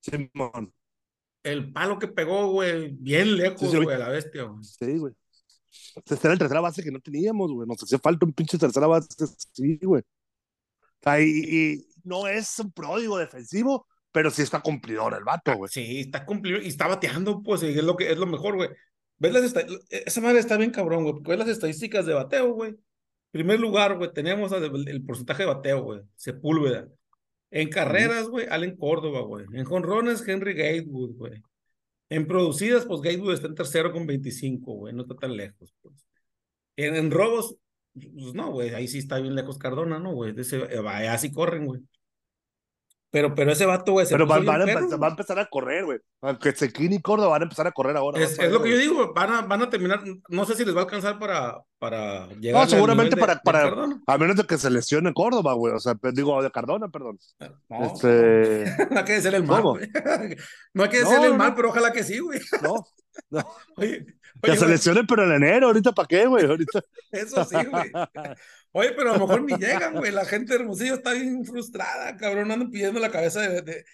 [0.00, 0.72] Simón.
[1.42, 4.62] El palo que pegó, güey, bien lejos, Sí, sí, güey, a la bestia, güey.
[4.64, 5.14] Sí, güey.
[5.96, 7.66] Esta era el tercera base que no teníamos, güey.
[7.66, 9.08] Nos hacía falta un pinche tercera base,
[9.52, 10.02] sí, güey.
[11.18, 15.70] Y, y no es un pródigo defensivo, pero sí está cumplidor el vato, güey.
[15.72, 18.68] Sí, está cumplido y está bateando, pues, y es lo que es lo mejor, güey.
[19.20, 19.54] ¿Ves las
[19.90, 22.74] Esa madre está bien cabrón, güey, ves las estadísticas de bateo, güey.
[23.30, 26.00] Primer lugar, güey, tenemos el, el porcentaje de bateo, güey.
[26.16, 26.88] Sepúlveda.
[27.52, 29.46] En carreras, güey, Allen Córdoba, güey.
[29.52, 31.42] En jonrones, Henry Gatewood, güey.
[32.08, 34.94] En producidas, pues Gatewood está en tercero con 25, güey.
[34.94, 35.94] No está tan lejos, pues.
[36.76, 37.56] En, en robos,
[37.94, 38.70] pues no, güey.
[38.74, 40.34] Ahí sí está bien lejos Cardona, ¿no, güey?
[40.38, 41.82] Ese- eh, Así corren, güey.
[43.12, 45.46] Pero, pero ese vato, güey, se Pero van, van a perro, va a empezar a
[45.46, 45.98] correr, güey.
[46.22, 48.20] Aunque Sequín y Córdoba van a empezar a correr ahora.
[48.20, 50.82] Es, lo que yo digo, van a, van a terminar, no sé si les va
[50.82, 54.00] a alcanzar para, para llegar No, al seguramente nivel de- para, de para Cardona.
[54.06, 55.74] a menos de que se lesione Córdoba, güey.
[55.74, 57.18] O sea, digo, de Cardona, perdón.
[57.68, 59.62] No, Este, no hay que decirle el mal.
[60.74, 61.56] No hay que No, decirle el no, mal, no.
[61.56, 62.38] pero ojalá que sí, güey.
[62.62, 63.44] no.
[63.76, 64.06] Oye,
[64.40, 66.44] Que se lesione, pero en enero, ahorita para qué, güey.
[66.46, 66.80] Ahorita.
[67.10, 67.90] eso sí, güey.
[68.72, 70.12] Oye, pero a lo mejor ni llegan, güey.
[70.12, 72.50] La gente de Hermosillo está bien frustrada, cabrón.
[72.52, 73.84] Andan pidiendo la cabeza de, de-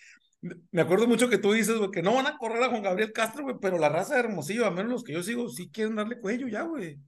[0.42, 2.82] de- Me acuerdo mucho que tú dices, güey, que no van a correr a Juan
[2.82, 5.70] Gabriel Castro, güey, pero la raza de Hermosillo, a menos los que yo sigo, sí
[5.70, 6.98] quieren darle cuello ya, güey.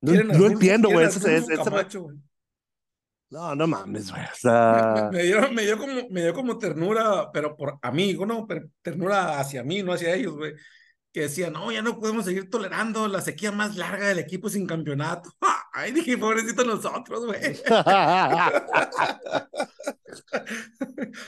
[0.00, 0.12] No,
[0.46, 1.06] entiendo, güey.
[1.06, 2.16] Ese- ese- ese- Camacho, güey.
[3.30, 4.22] No, no mames, güey.
[4.22, 5.10] O Me, sea.
[5.12, 8.46] me dio, me, dio como, me dio como ternura, pero por amigo, ¿no?
[8.46, 10.52] Pero ternura hacia mí, no hacia ellos, güey.
[11.14, 14.66] Que decían, no, ya no podemos seguir tolerando la sequía más larga del equipo sin
[14.66, 15.30] campeonato.
[15.72, 17.40] Ay, dije, pobrecito nosotros, güey.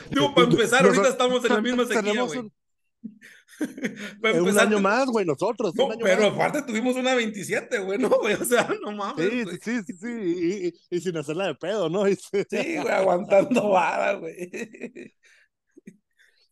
[0.09, 2.39] Digo, para empezar, ahorita estamos en la misma sequía, güey.
[2.39, 2.51] un,
[4.21, 5.73] empezar, año más, güey, nosotros.
[5.75, 6.33] no, un año pero más.
[6.33, 8.33] aparte tuvimos una 27, güey, ¿no, güey?
[8.35, 9.57] O sea, no mames, Sí, güey.
[9.61, 10.07] sí, sí, sí.
[10.09, 12.05] Y, y- y sin hacerla de pedo, ¿no?
[12.05, 12.17] Sí,
[12.49, 14.51] güey, aguantando vara, güey.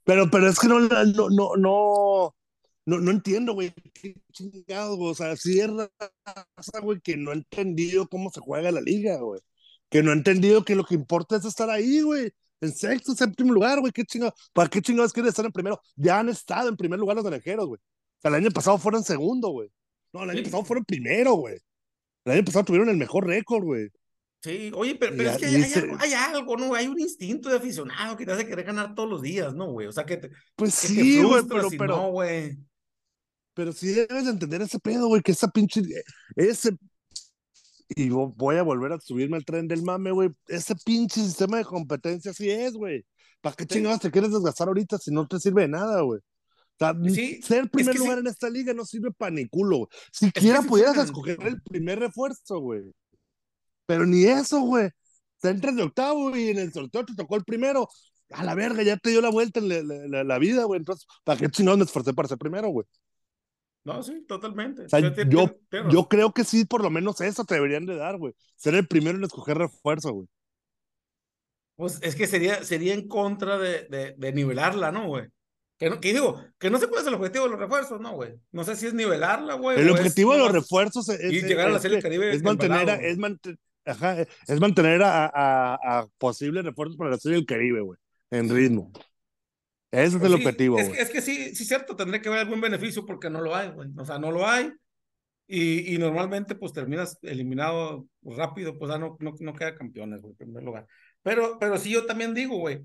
[0.04, 2.36] Pero, pero es que no, no, no, no,
[2.86, 3.74] no, no entiendo, güey.
[3.94, 5.12] Qué chingados, güey.
[5.12, 9.42] O sea, es raza, güey, que no ha entendido cómo se juega la liga, güey.
[9.90, 12.32] Que no ha entendido que lo que importa es estar ahí, güey.
[12.62, 13.92] En sexto, séptimo lugar, güey.
[13.92, 14.34] Qué chingados.
[14.54, 15.80] ¿Para qué chingados quieren estar en primero?
[15.96, 17.80] Ya han estado en primer lugar los naranjeros, güey.
[17.80, 19.70] O sea, el año pasado fueron segundo, güey.
[20.14, 21.58] No, el año pasado fueron primero, güey.
[22.24, 23.90] El año pasado tuvieron el mejor récord, güey.
[24.42, 26.74] Sí, oye, pero, pero Ya, es que hay, y hay se- algo, hay algo, ¿no?
[26.76, 29.88] Hay un instinto de aficionado que te hace querer ganar todos los días, ¿no, güey?
[29.88, 32.56] O sea, que te, Pues sí, güey, pero, si pero, no, güey.
[33.56, 35.82] Pero sí debes de entender ese pedo, güey, que esa pinche.
[36.36, 36.78] Ese.
[37.90, 40.30] Y vo- voy a volver a subirme al tren del mame, güey.
[40.48, 43.06] Ese pinche sistema de competencia sí es, güey.
[43.42, 46.20] ¿Para qué chingados te quieres desgastar ahorita si no te sirve de nada, güey?
[46.20, 48.04] O sea, Sí, ser primer que sí.
[48.06, 49.90] lugar en esta liga no sirve para ni culo, güey.
[50.12, 52.82] Siquiera pudieras escoger el primer refuerzo, güey.
[53.86, 54.90] Pero ni eso, güey.
[55.38, 57.88] Sea, entras de octavo y en el sorteo te tocó el primero.
[58.32, 60.80] A la verga, ya te dio la vuelta en la, la- la- la vida, güey.
[60.80, 62.86] Entonces, ¿para qué chingados me esforcé para ser primero, güey?
[63.86, 64.84] No, sí, totalmente.
[64.86, 67.56] O sea, Sí, tiene- yo, tiene- yo creo que sí, por lo menos eso te
[67.56, 68.34] deberían de dar, güey.
[68.56, 70.28] Ser el primero en escoger refuerzo, güey.
[71.76, 75.28] Pues es que sería, sería en contra de, de, de nivelarla, ¿no, güey?
[75.78, 78.14] Que, no, que digo, que no sé cuál es el objetivo de los refuerzos, ¿no,
[78.14, 78.34] güey?
[78.52, 79.78] No sé si es nivelarla, güey.
[79.80, 82.42] El es objetivo de los refuerzos es, y es- llegar a la Serie Caribe es
[82.44, 87.36] mantener, a, es, mante- ajá, es mantener a, a- a posibles refuerzos para la Serie
[87.38, 88.00] del Caribe, güey.
[88.32, 88.92] En ritmo.
[90.04, 92.42] Ese es Pues el sí, objetivo, es, es que sí, sí, cierto, tendría que haber
[92.42, 93.90] algún beneficio porque no lo hay, güey.
[93.98, 94.72] O sea, no lo hay.
[95.48, 100.32] Y, y normalmente, pues terminas eliminado rápido, pues ya no, no, no queda campeones, güey,
[100.34, 100.88] en primer lugar.
[101.22, 102.82] Pero, pero sí, yo también digo, güey,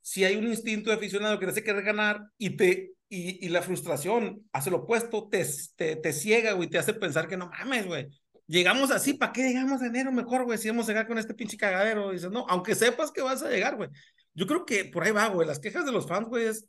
[0.00, 3.48] si hay un instinto de aficionado que te hace querer ganar y, te, y, y
[3.50, 5.44] la frustración hace lo opuesto, te,
[5.76, 8.08] te, te ciega, güey, te hace pensar que no mames, güey.
[8.46, 10.56] Llegamos así, ¿para qué llegamos en enero mejor, güey?
[10.56, 12.12] Si vamos a llegar con este pinche cagadero.
[12.12, 13.90] Dices, no, aunque sepas que vas a llegar, güey.
[14.38, 15.48] Yo creo que por ahí va, güey.
[15.48, 16.64] Las quejas de los fans, güey, es.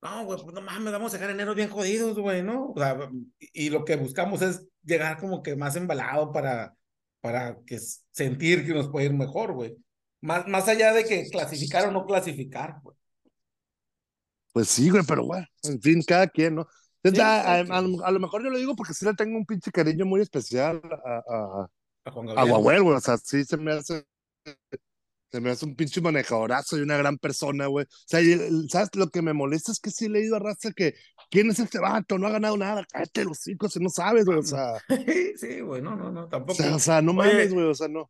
[0.00, 2.68] No, güey, pues no mames, vamos a en enero bien jodidos, güey, ¿no?
[2.70, 6.72] O sea, y, lo que buscamos es llegar como que más embalado para,
[7.20, 7.80] para que
[8.12, 9.74] sentir que nos puede ir mejor, güey.
[10.20, 12.96] Más, más allá de que clasificar o no clasificar, güey.
[14.52, 16.68] Pues sí, güey, pero bueno, en fin, cada quien, ¿no?
[17.02, 18.00] Sí, a, a- cada a- quien.
[18.04, 20.80] a lo mejor yo lo digo porque sí le tengo un pinche cariño muy especial
[21.04, 21.68] a, a,
[22.04, 22.50] A Juan Gabriel.
[22.50, 22.96] Guagüel, güey.
[22.96, 24.04] O sea, sí se me hace.
[25.34, 27.86] Se me hace un pinche manejadorazo y una gran persona, güey.
[27.86, 28.20] O sea,
[28.68, 28.90] ¿sabes?
[28.94, 30.94] Lo que me molesta es que sí he leído a raza que.
[31.28, 32.18] ¿Quién es este vato?
[32.18, 32.86] No ha ganado nada.
[32.92, 34.38] Cállate los hocico si no sabes, güey.
[34.38, 34.74] O sea,
[35.36, 36.54] sí, güey, no, no, no, o tampoco.
[36.54, 37.66] sea, o sea, no Oye, mames, güey.
[37.66, 38.08] O sea, no.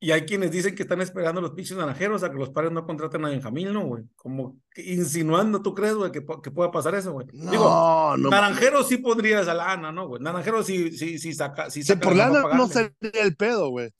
[0.00, 2.86] Y hay quienes dicen que están esperando los pinches naranjeros a que los padres no
[2.86, 4.04] contraten a Benjamín, ¿no, güey?
[4.16, 7.26] Como insinuando, ¿tú crees, güey, que, pu- que pueda pasar eso, güey?
[7.32, 8.30] Digo, No, no.
[8.30, 10.22] Naranjero sí podría esa lana, ¿no, güey?
[10.22, 12.90] Naranjero sí, sí, sí saca, sí saca por lana no pagarle.
[13.00, 13.90] sería el pedo, güey.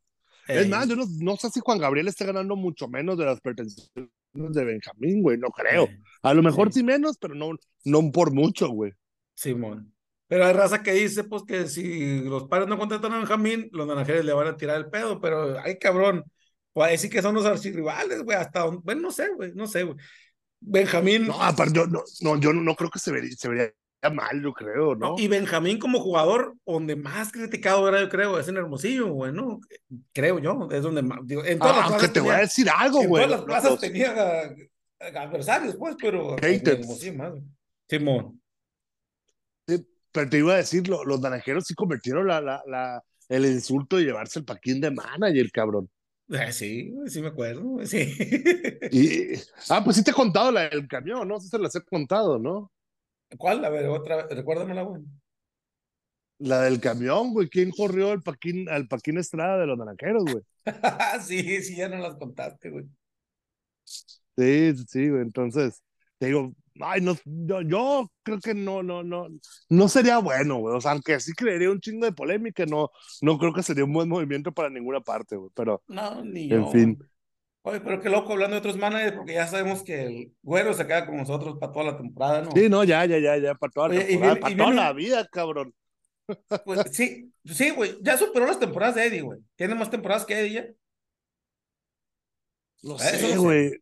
[0.60, 3.40] Es más, yo no, no sé si Juan Gabriel esté ganando mucho menos de las
[3.40, 3.90] pretensiones
[4.34, 5.38] de Benjamín, güey.
[5.38, 5.88] No creo.
[6.22, 6.80] A lo mejor Sí.
[6.80, 7.50] sí menos, pero no,
[7.84, 8.92] no por mucho, güey.
[9.34, 9.94] Simón.
[10.28, 13.86] Pero hay raza que dice, pues, que si los padres no contratan a Benjamín, los
[13.86, 16.24] naranjeros le van a tirar el pedo, pero, ay, cabrón,
[16.72, 19.82] pues sí que son los archirrivales, güey, hasta donde, bueno, no sé, güey, no sé,
[19.82, 19.96] güey.
[20.60, 23.72] Benjamín, No, aparte, yo no, no, yo no creo que se vería, se vería
[24.10, 25.10] mal, yo creo, ¿no?
[25.10, 29.32] no, y Benjamín como jugador, donde más criticado era, yo creo, es en Hermosillo, güey,
[29.32, 29.60] ¿no?
[30.12, 32.38] Creo yo, es donde más, digo, en todas Ah, las aunque plazas te voy a
[32.38, 33.24] decir algo, en güey.
[33.24, 36.68] todas las plazas los- tenía ah, adversarios, pues, pero en.
[36.68, 37.32] Hermosillo más.
[37.88, 38.40] Simón.
[39.68, 43.46] Sí, pero te iba a decir, lo- los naranjeros sí convirtieron la, la, la, el
[43.46, 45.88] insulto de llevarse el paquín de manager, cabrón.
[46.28, 48.14] Eh, sí, sí me acuerdo, sí.
[48.90, 49.32] Y,
[49.68, 51.38] ah, pues sí te he contado la del camión, ¿no?
[51.40, 52.70] Sí se las he contado, ¿no?
[53.38, 53.64] ¿Cuál?
[53.64, 55.02] A ver, otra vez, recuérdamela, güey.
[56.38, 57.48] La del camión, güey.
[57.48, 60.42] ¿Quién corrió el paquín, al paquín Estrada de los naranjeros, güey?
[61.26, 62.86] sí, sí, ya no las contaste, güey.
[64.36, 65.22] Sí, sí, sí, güey.
[65.22, 65.82] Entonces,
[66.18, 69.28] te digo, ay, no, yo, yo creo que no, no, no,
[69.68, 70.76] no sería bueno, güey.
[70.76, 72.90] O sea, aunque sí creería un chingo de polémica, no,
[73.20, 75.50] no creo que sería un buen movimiento para ninguna parte, güey.
[75.54, 76.68] Pero, No, ni En yo.
[76.68, 76.98] fin.
[77.64, 80.84] Oye, pero qué loco hablando de otros managers, porque ya sabemos que el güero se
[80.86, 82.50] queda con nosotros para toda la temporada, ¿no?
[82.50, 84.56] sí, no, ya, ya, ya, ya, para toda la Oye, y temporada, viene- para y
[84.56, 85.74] toda la vida, cabrón.
[86.64, 87.98] Pues sí, sí, güey.
[88.00, 89.40] Ya superó las temporadas de Eddie, güey.
[89.56, 90.66] Tiene más temporadas que Eddie ya.
[92.82, 93.72] No sé, güey.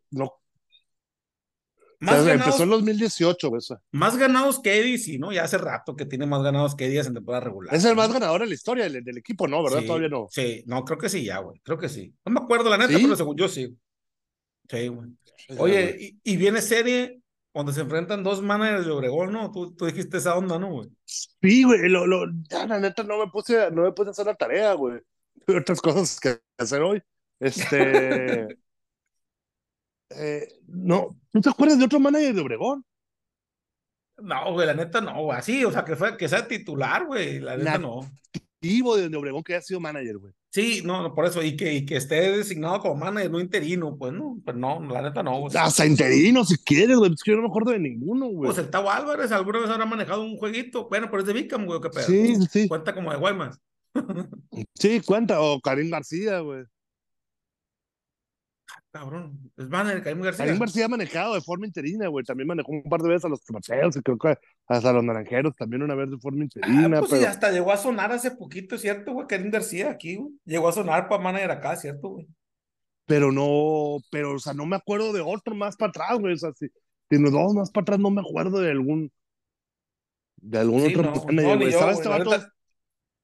[2.01, 3.63] No, o Más, sea, ganados, empezó en 2018, güey.
[3.93, 5.33] más ganados que Eddie, sí, ¿no?
[5.33, 7.75] Ya hace rato que tiene más ganados que Eddie en temporada regular.
[7.75, 9.63] Es el más ganador en la historia del, del equipo, ¿no?
[9.63, 9.81] ¿Verdad?
[9.81, 10.27] Sí, Todavía no.
[10.31, 11.61] Sí, no, creo que sí, ya, güey.
[11.63, 12.15] Creo que sí.
[12.25, 13.03] No me acuerdo la neta, ¿Sí?
[13.03, 13.77] pero según yo sí.
[14.69, 15.11] Sí, güey.
[15.59, 17.21] Oye, y, y viene serie
[17.53, 19.51] donde se enfrentan dos managers de Obregón, ¿no?
[19.51, 20.89] Tú, tú dijiste esa onda, ¿no, güey?
[21.05, 24.27] Sí, güey, lo, lo, ya la neta no me puse, no me puse a hacer
[24.27, 25.01] la tarea, güey.
[25.45, 27.03] Tuve otras cosas que hacer hoy.
[27.41, 28.47] Este.
[30.11, 32.85] eh, no, ¿no te acuerdas de otro manager de Obregón?
[34.19, 35.39] No, güey, la neta no, güey.
[35.39, 37.41] Así, o sea, que, fue, que sea titular, güey.
[37.41, 38.01] La neta Na- no.
[38.63, 40.35] De, de Obregón que haya sido manager, güey.
[40.53, 41.43] Sí, no, no, por eso.
[41.43, 44.39] Y que, y que esté designado como manager, no interino, pues no.
[44.45, 45.57] Pues no, la neta no, güey.
[45.57, 47.13] Hasta interino, si quieres, güey.
[47.15, 48.49] Es que yo no me acuerdo de ninguno, güey.
[48.49, 50.89] Pues el Tavo Álvarez alguna vez habrá manejado un jueguito.
[50.91, 52.07] Bueno, pero es de Vicam, güey, qué pedo.
[52.07, 53.59] sí, sí, Cuenta como de Guaymas.
[54.75, 55.41] sí, cuenta.
[55.41, 56.65] O Karim García, güey.
[58.93, 59.53] Cabrón.
[59.57, 60.45] Es manager, Karim García.
[60.47, 62.25] Karim García ha manejado de forma interina, güey.
[62.25, 65.05] También manejó un par de veces a los tomateros y creo que hasta a los
[65.05, 67.31] naranjeros también una vez de forma Ah, interina, pues sí, pero.
[67.31, 69.27] hasta llegó a sonar hace poquito, ¿cierto, güey?
[69.29, 70.33] Karim García aquí, güey.
[70.45, 72.27] Llegó a sonar para manager acá, ¿cierto, güey?
[73.07, 76.35] pero no, pero, o sea, no me acuerdo de otro más para atrás, güey.
[76.35, 76.69] O sea, si,
[77.11, 79.11] si nos vamos más para atrás, no me acuerdo de algún,
[80.37, 81.73] de algún Sí, otro no, no, güey.
[81.73, 82.31] yo, ¿Sabes güey, este vato?
[82.31, 82.53] neta.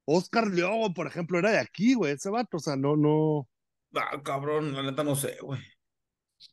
[0.06, 2.56] Oscar León, por ejemplo, era de aquí, güey, ese vato.
[2.56, 3.48] O sea, no, no.
[3.96, 5.60] Ah, cabrón, la neta no sé, güey.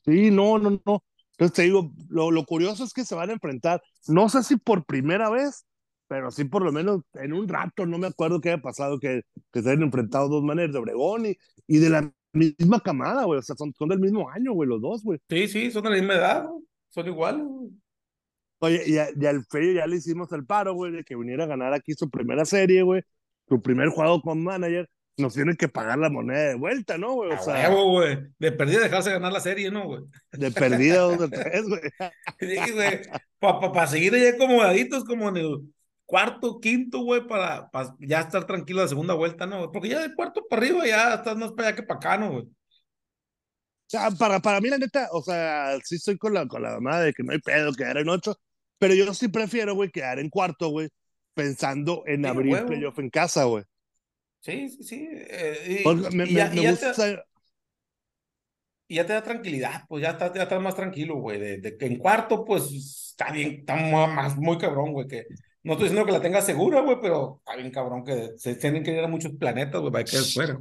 [0.06, 1.04] Sí, no, no, no.
[1.32, 4.56] Entonces te digo, lo, lo curioso es que se van a enfrentar, no sé si
[4.58, 5.66] por primera vez,
[6.08, 9.22] pero sí por lo menos en un rato, no me acuerdo qué haya pasado, que,
[9.52, 11.36] que se hayan enfrentado dos maneras de Obregón y,
[11.68, 13.40] y de la misma camada, güey.
[13.40, 15.20] O sea, son, son del mismo año, güey, los dos, güey.
[15.30, 16.64] Sí, sí, son de la misma edad, güey.
[16.90, 17.72] Son iguales, güey.
[18.60, 21.44] Oye, y, a- y al Feyo ya le hicimos el paro, güey, de que viniera
[21.44, 23.02] a ganar aquí su primera serie, güey,
[23.50, 27.32] su primer juego con manager, nos tiene que pagar la moneda de vuelta, ¿no, güey?
[27.32, 28.18] O sea, huevo, güey.
[28.40, 30.02] De perdida dejarse ganar la serie, ¿no, güey?
[30.32, 31.82] de perdida dos o tres, güey.
[32.40, 33.02] Sí, güey.
[33.40, 35.58] Para pa, pa seguir ahí acomodaditos como en el
[36.06, 39.72] cuarto, quinto, güey, para, pa ya estar tranquilo la segunda vuelta, ¿no?
[39.72, 42.32] Porque ya de cuarto para arriba ya estás más para allá que para acá, ¿no,
[42.32, 42.46] güey?
[42.46, 46.72] O sea, para, para mí, la neta, o sea, sí estoy con la, con la
[46.72, 48.36] mamá de que no hay pedo quedar en ocho,
[48.80, 50.90] pero yo sí prefiero, güey, quedar en cuarto, güey,
[51.36, 52.68] pensando en Sí, abrir huevo.
[52.68, 53.64] playoff en casa, güey.
[54.44, 55.08] Sí, sí, sí.
[55.10, 57.26] eh, y, Me, ya, me y ya te, gusta,
[58.88, 61.40] y ya te da tranquilidad, pues ya estás, ya estás más tranquilo, güey.
[61.40, 62.72] De, de que en cuarto, pues
[63.12, 63.76] está bien, está
[64.08, 65.08] más, muy cabrón, güey.
[65.08, 65.26] Que
[65.64, 68.84] no estoy diciendo que la tengas segura, güey, pero está bien cabrón que se tienen
[68.84, 70.60] que ir a muchos planetas, güey, para que fuera.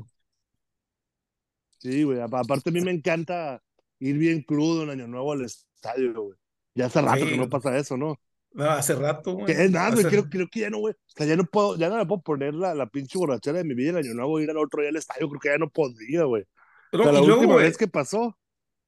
[1.78, 3.62] sí, güey, apa- aparte a mí me encanta
[3.98, 6.38] ir bien crudo en Año Nuevo al estadio, güey.
[6.74, 7.32] Ya hace rato Sí.
[7.32, 8.18] que no pasa eso, ¿no?
[8.54, 9.46] No, hace rato, güey.
[9.46, 10.94] Que es nada, güey, hace- creo, creo que ya no, güey.
[10.94, 13.64] O sea, ya no puedo, ya no me puedo poner la, la pinche borrachera de
[13.64, 15.70] mi vida el año nuevo, ir al otro día al estadio, creo que ya no
[15.70, 16.44] podría, güey.
[16.92, 18.36] O No, sea, la y luego, última güey, vez que pasó,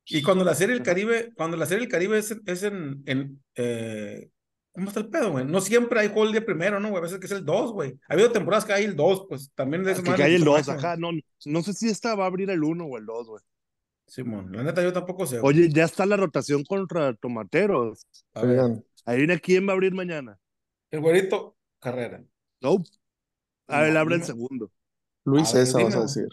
[0.06, 3.02] Y cuando la serie del Caribe, cuando la serie del Caribe es, en- es en,
[3.06, 4.28] en eh,
[4.72, 5.46] ¿cómo está el pedo, güey?
[5.46, 6.98] No siempre hay juego el día primero, ¿no, güey?
[6.98, 7.94] A veces que es el 2, güey.
[8.08, 10.44] Ha habido temporadas que hay el 2, pues también de esa que cae el le
[10.46, 11.08] 2, gusta más, ajá, no,
[11.46, 13.42] no sé si esta va a abrir el 1 o el 2, güey.
[14.06, 15.40] Simón, la neta yo tampoco sé.
[15.42, 18.06] Oye, ya está la rotación contra Tomateros.
[18.34, 20.38] A ver, Adivina quién va a abrir mañana.
[20.90, 22.22] el güerito, carrera.
[22.60, 22.82] No.
[23.66, 24.70] A ver, abre el segundo.
[25.24, 26.28] Luis ver, César, vas a decir.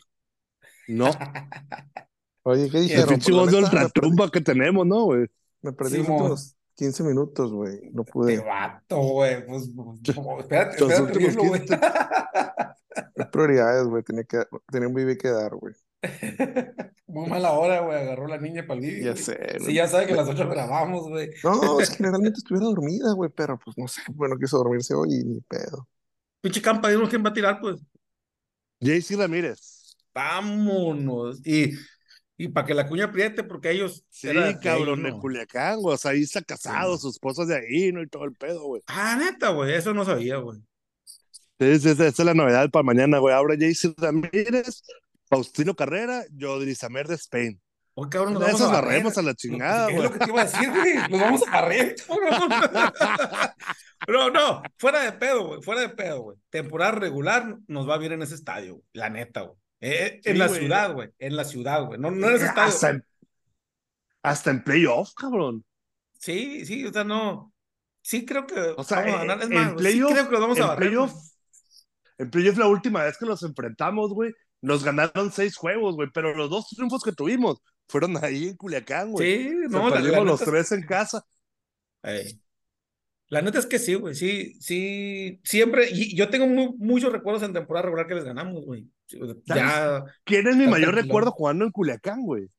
[0.88, 1.10] No.
[2.44, 3.10] Oye, ¿qué El dijeron?
[3.10, 5.28] pinche Pues, voz de ultratumba que tenemos, ¿no, güey?
[5.62, 7.90] Me perdí últimos 15 minutos, güey.
[7.94, 8.38] No Te pude.
[8.40, 9.46] vato, güey.
[9.46, 11.60] Pues, pues, como- espérate, Los espérate, güey.
[11.66, 11.80] 15.
[13.16, 14.04] Hay prioridades, güey.
[14.04, 15.74] Tenía, que, tenía un bebé que dar, güey.
[17.08, 17.97] Muy mala hora, güey.
[17.97, 19.04] Agarró la niña para el vídeo.
[19.06, 19.24] Ya güey.
[19.24, 19.76] sé, Sí, güey.
[19.76, 21.30] ya sabe que a las 8 grabamos, güey.
[21.43, 25.10] No, es que generalmente estuviera dormida, güey, pero pues no sé, bueno, quiso dormirse hoy
[25.14, 25.88] y ni pedo.
[26.41, 27.80] Pinche campa, quién va a tirar, pues.
[28.80, 29.95] JC Ramírez.
[30.14, 31.45] Vámonos.
[31.45, 31.72] Y,
[32.38, 34.04] y para que la cuña apriete, porque ellos.
[34.10, 34.30] Sí,
[34.62, 35.20] cabrón, de ¿no?
[35.20, 35.93] Culiacán, güey.
[35.95, 37.04] O sea, ahí está casado, Sí.
[37.04, 38.02] su esposa es de ahí, ¿no?
[38.02, 38.82] Y todo el pedo, güey.
[38.88, 39.74] Ah, neta, güey.
[39.74, 40.60] Eso no sabía, güey.
[41.60, 43.36] Sí, sí, sí, esa es la novedad para mañana, güey.
[43.36, 44.82] Ahora JC Ramírez,
[45.32, 47.62] Faustino Carrera, Yodri Samer de Spain.
[47.94, 48.92] Oye, cabrón, nos vamos a las barrer.
[49.00, 50.08] remos a la chingada, Es güey.
[50.08, 50.96] lo que te iba a decir, güey.
[51.10, 51.96] Nos vamos a barrer.
[54.06, 55.62] Pero no, fuera de pedo, güey.
[55.62, 56.38] Fuera de pedo, güey.
[56.50, 58.86] Temporada regular nos va bien en ese estadio, güey.
[58.94, 59.58] La neta, güey.
[59.80, 60.60] Eh, en Sí, la güey.
[60.60, 61.10] ciudad, güey.
[61.20, 62.00] En la ciudad, güey.
[62.00, 62.70] No, no en ese estadio.
[62.70, 63.06] hasta, en,
[64.24, 65.64] hasta en playoff, cabrón.
[66.20, 67.54] Sí, sí, o sea, no.
[68.04, 69.38] Sí creo que O sea, vamos a ganar.
[69.40, 70.90] Es en más, sí creo que nos vamos a en barrer.
[70.90, 71.14] playoff,
[72.18, 76.36] en playoff la última vez que los enfrentamos, güey, nos ganaron seis juegos, güey, pero
[76.36, 79.43] los dos triunfos que tuvimos fueron ahí en Culiacán, güey.
[79.43, 81.26] Sí, no, la, perdimos la los neta es- tres en casa.
[82.03, 82.39] Ey.
[83.28, 87.43] La neta es que sí, güey, sí, sí, siempre, y yo tengo mu- muchos recuerdos
[87.43, 88.89] en temporada regular que les ganamos, güey.
[89.45, 91.01] Ya, ¿Quién es mi Está mayor tranquilo.
[91.07, 92.49] recuerdo jugando en Culiacán, güey?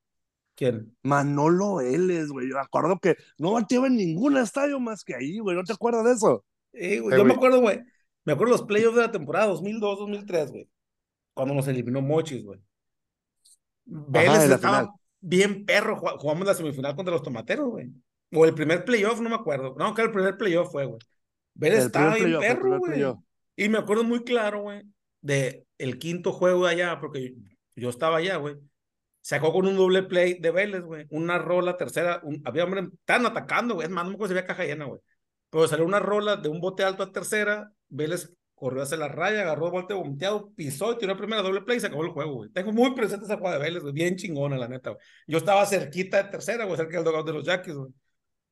[0.55, 0.94] ¿quién?
[1.03, 2.48] Manolo Vélez, güey.
[2.48, 5.57] Yo me acuerdo que no bateaba en ningún estadio más que ahí, güey.
[5.57, 6.44] ¿No te acuerdas de eso?
[6.74, 7.80] Eh, güey, yo me acuerdo, güey,
[8.24, 10.68] me acuerdo los playoffs de la temporada 2002, 2003, güey,
[11.35, 12.61] cuando nos eliminó Mochis, güey.
[13.85, 14.95] Vélez estaba final.
[15.20, 17.91] bien perro, jugamos la semifinal contra los tomateros, güey.
[18.35, 19.74] O el primer playoff, no me acuerdo.
[19.78, 20.99] No, que el primer playoff fue, güey.
[21.55, 23.05] Vélez estaba bien perro, güey.
[23.57, 24.83] Y me acuerdo muy claro, güey,
[25.20, 27.43] de el quinto juego de allá, porque yo,
[27.76, 28.57] yo estaba allá, güey.
[29.20, 31.07] Sacó con un doble play de Vélez, güey.
[31.11, 32.20] Una rola, tercera.
[32.24, 33.87] un- había hombre, estaban atacando, güey.
[33.87, 35.01] Es más, no me acuerdo si había caja llena, güey.
[35.51, 37.70] Pero salió una rola de un bote alto a tercera.
[37.89, 38.33] Vélez
[38.63, 41.79] corrió hacia la raya, agarró el bote volteado, pisó y tiró el primera doble play
[41.79, 42.51] y se acabó el juego, güey.
[42.51, 43.93] Tengo muy presente esa jugada de Vélez, güey.
[43.93, 45.03] Bien chingona, la neta, güey.
[45.27, 47.91] Yo estaba cerquita de tercera, güey, cerca del dogout de los Yaquis, güey.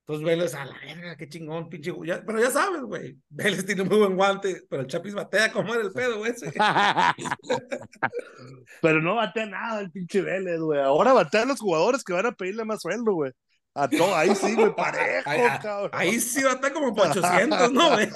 [0.00, 1.92] Entonces Vélez, a la verga, qué chingón, pinche.
[1.92, 2.10] güey.
[2.26, 3.16] Pero ya sabes, güey.
[3.28, 6.32] Vélez tiene muy buen guante, pero el Chapis batea como era el pedo, güey.
[8.82, 10.80] Pero no batea nada el pinche Vélez, güey.
[10.80, 13.30] Ahora batean los jugadores que van a pedirle más sueldo, güey.
[13.72, 15.90] A todo, ahí sí, güey, parejo, Ahí- ahí- cabrón.
[15.92, 18.08] Ahí sí batea como por 800, ¿no, güey?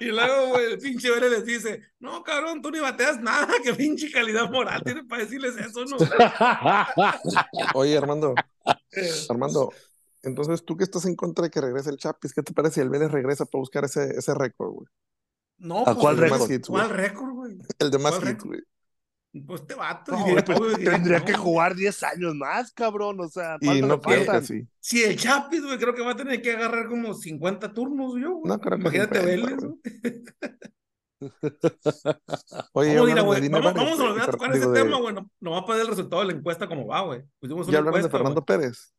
[0.00, 3.74] Y luego, güey, el pinche Vélez les dice, no, cabrón, tú ni bateas nada, que
[3.74, 5.96] pinche calidad moral tienes para decirles eso, ¿no?
[7.74, 8.34] Oye, Armando,
[8.92, 9.72] Eh, Armando,
[10.22, 12.80] entonces tú que estás en contra de que regrese el Chapis, ¿qué te parece si
[12.80, 14.86] el Vélez regresa para buscar ese, ese récord, güey?
[15.58, 16.50] No, ¿A pues, cuál récord?
[16.66, 17.58] ¿Cuál récord, güey?
[17.78, 18.60] El de más ¿Cuál hits, güey.
[19.46, 20.10] Pues te vato.
[20.12, 21.24] No, pues, tendría no.
[21.24, 23.20] que jugar 10 años más, cabrón.
[23.20, 24.44] O sea, Y ¿cuánto no faltan?
[24.44, 24.66] sí.
[24.80, 28.34] Si el Chapis, güey, creo que va a tener que agarrar como 50 turnos yo,
[28.36, 28.48] güey.
[28.50, 29.58] No creo que Imagínate 50, Vélez.
[32.72, 35.14] Oye, Vamos, güey, vamos, vamos a volver a tocar ese de- tema, güey.
[35.14, 37.22] No, no va a poder el resultado de la encuesta como va, güey.
[37.38, 38.58] Pusimos ¿Ya una hablaron de Fernando güey.
[38.58, 38.94] Pérez?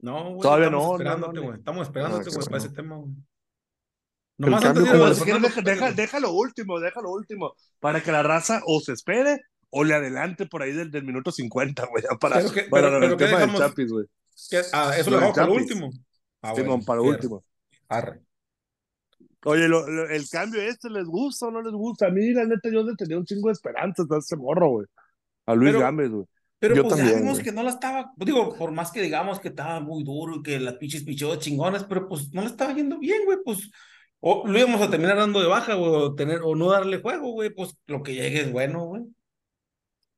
[0.00, 1.52] No, güey, Todavía estamos no, esperándote, no, güey.
[1.52, 1.58] no.
[1.58, 3.14] Estamos esperándote, Ah, güey, para ese tema, güey.
[4.38, 7.54] Nomás antes de deja, deja lo último, deja lo último.
[7.78, 9.40] Para que la raza o se espere
[9.70, 12.02] o le adelante por ahí del, del minuto 50, güey.
[12.20, 13.56] Para, Pero que- para pero- el pero ¿qué tema del?
[13.56, 14.06] Chapis, güey.
[14.72, 15.90] Ah, eso Lo dejamos para último.
[16.42, 17.44] Ah, Simón, bueno, para último.
[17.88, 18.20] Arre.
[19.44, 22.06] Oye, lo- lo- el cambio este, ¿les gusta o no les gusta?
[22.06, 24.86] A mí, la neta, yo le tenía un chingo de esperanzas de ese morro, güey.
[25.46, 26.26] A Luis Pero- Gámez, güey.
[26.58, 27.44] Pero Yo pues ya también, vimos güey.
[27.44, 30.60] que no la estaba, digo, por más que digamos que estaba muy duro y que
[30.60, 33.70] las pinches picheos chingonas, pero pues no le estaba yendo bien, güey, pues
[34.20, 37.30] o lo íbamos a terminar dando de baja, güey, o tener, o no darle juego,
[37.32, 39.04] güey, pues lo que llegue es bueno, güey.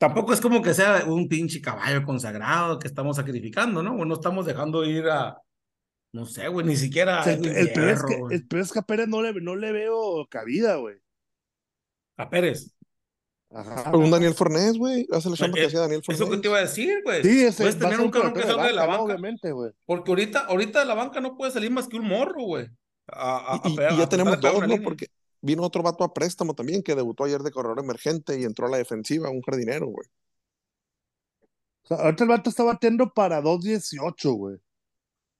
[0.02, 3.94] Tampoco es como que sea un pinche caballo consagrado que estamos sacrificando, ¿no?
[3.94, 5.38] O no estamos dejando ir a,
[6.12, 8.34] no sé, güey, ni siquiera O sea, a el, el peor es que, güey.
[8.36, 10.96] el peor es que a Pérez no le, no le veo cabida, güey.
[12.16, 12.74] A Pérez.
[13.50, 13.96] Ajá.
[13.96, 15.06] Un Daniel Fornés, güey.
[15.12, 16.40] Hace la chamba Eh, que hacía Daniel Eso que Fornés.
[16.40, 17.22] te iba a decir, güey.
[17.22, 19.02] Sí, ese Puedes tener un cabrón que salga de la banca.
[19.02, 19.70] Obviamente, güey.
[19.84, 22.66] Porque ahorita, ahorita de la banca no puede salir más que un morro, güey.
[23.06, 24.66] A, a- a Y, y- ya tenemos dos, ¿no?
[24.66, 24.80] línea.
[24.82, 25.06] Porque
[25.42, 28.70] vino otro vato a préstamo también que debutó ayer de corredor emergente y entró a
[28.70, 30.08] la defensiva, un jardinero, güey.
[31.84, 34.56] O sea, ahorita el vato está batiendo para 2.18, güey.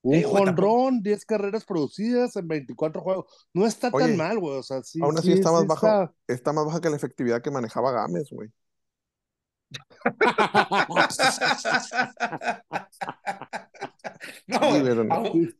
[0.05, 3.49] Un jonrón, 10 carreras producidas en 24 juegos.
[3.55, 4.59] No está Oye, tan mal, güey.
[4.59, 4.99] O sea, sí.
[5.01, 5.87] aún así sí, está más sí bajo.
[5.87, 8.51] está- Está más baja que la efectividad que manejaba Gámez, güey.
[14.47, 14.59] No,
[15.11, 15.55] aún,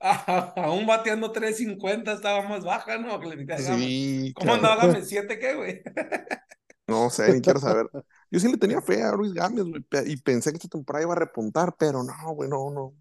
[0.57, 3.19] aún bateando 350 estaba más baja, ¿no?
[3.19, 3.67] La Gámez.
[3.67, 4.57] Sí, ¿Cómo claro.
[4.73, 5.09] andaba Gámez?
[5.09, 5.83] ¿Siete qué, güey?
[6.89, 7.87] No sé, ni quiero saber.
[8.31, 11.13] Yo sí le tenía fe a Luis Gámez, güey, y pensé que esta temporada iba
[11.13, 12.95] a repuntar, pero no, güey, no, no.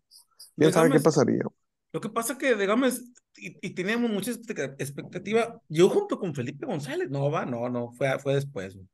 [0.55, 1.43] ¿Quién sabe qué pasaría?
[1.91, 3.01] Lo que pasa que de Gámez,
[3.35, 7.91] y, y teníamos mucha expecta- expectativa, yo junto con Felipe González, no va, no, no,
[7.91, 8.75] fue, fue después.
[8.75, 8.87] güey.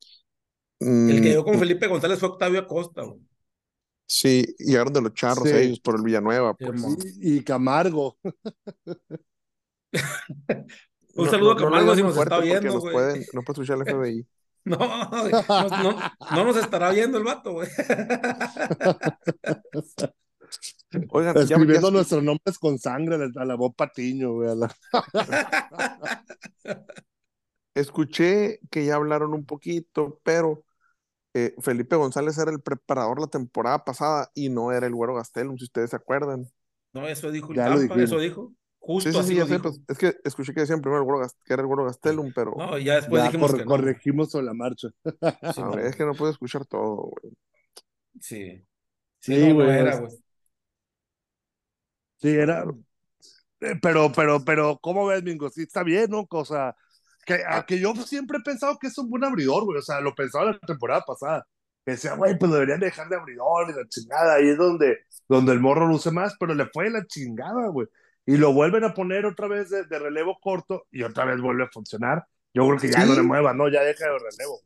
[0.80, 3.02] El que Mm, llegó con Felipe González fue Octavio Acosta.
[3.04, 3.20] güey.
[4.06, 5.56] Sí, llegaron de los charros Sí.
[5.56, 6.54] ellos por el Villanueva.
[6.54, 6.70] Pues.
[7.20, 8.18] Y, y Camargo.
[11.16, 12.94] Un No- saludo no- a no Camargo digas si nos está viendo, nos güey.
[12.94, 14.28] pueden- No puede escuchar el FBI.
[14.68, 15.98] No, no, no,
[16.36, 17.70] no nos estará viendo el vato, güey.
[21.10, 24.50] Oigan, ya- Escribiendo ya- nuestros nombres con sangre, le alabó Patiño, güey.
[24.52, 24.76] a la-
[27.74, 30.64] escuché que ya hablaron un poquito, pero
[31.38, 35.58] eh, Felipe González era el preparador la temporada pasada y no era el Güero Gastelum,
[35.58, 36.48] si ustedes se acuerdan.
[36.94, 38.54] No, eso dijo el Ya Campa, eso dijo.
[38.80, 39.64] Justo Sí, sí, así sí, lo ya sé, dijo.
[39.64, 42.32] pues, es que escuché que decían primero el Güero Gas- que era el Güero Gastelum,
[42.34, 43.66] pero No, ya después ya dijimos que no.
[43.66, 44.90] corregimos sobre la marcha.
[45.58, 47.34] A ver, es que no puedo escuchar todo, güey.
[48.22, 48.66] Sí.
[49.20, 50.12] Sí, Sí, no, no güey, era, güey.
[52.18, 52.64] Sí, era.
[53.62, 55.50] eh, Pero, pero, pero, ¿cómo ves, Mingo?
[55.50, 56.28] Sí, está bien, ¿no?
[56.30, 56.76] O sea,
[57.28, 59.78] que, a que yo siempre he pensado que es un buen abridor, güey.
[59.78, 61.46] O sea, lo pensaba la temporada pasada.
[61.86, 64.36] Que decía, güey, pues deberían dejar de abridor y la chingada.
[64.36, 64.98] Ahí es donde,
[65.28, 67.88] donde el morro luce más, pero le fue la chingada, güey.
[68.26, 71.64] Y lo vuelven a poner otra vez de, de relevo corto y otra vez vuelve
[71.66, 72.26] a funcionar.
[72.54, 73.10] Yo creo que ya Sí.
[73.10, 73.70] no le mueva, ¿no?
[73.70, 74.60] Ya deja de relevo.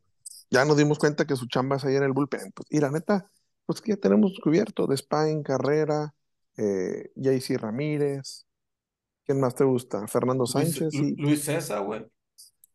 [0.50, 2.52] Ya nos dimos cuenta que su chamba es ahí en el bullpen.
[2.54, 3.28] Pues, y la neta,
[3.66, 6.14] pues que ya tenemos cubierto de Spain, Carrera,
[6.56, 8.46] eh, JC Ramírez.
[9.24, 10.06] ¿Quién más te gusta?
[10.08, 12.04] Fernando Sánchez Luis, y Luis César, güey.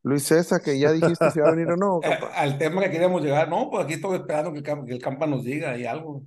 [0.04, 2.00] Luis César, que ya dijiste si va a venir o no.
[2.04, 2.28] Eh, Campa.
[2.36, 5.02] al tema que queríamos llegar, no, pues aquí estoy esperando que, el Cam- que el
[5.02, 6.24] Campa nos diga y algo.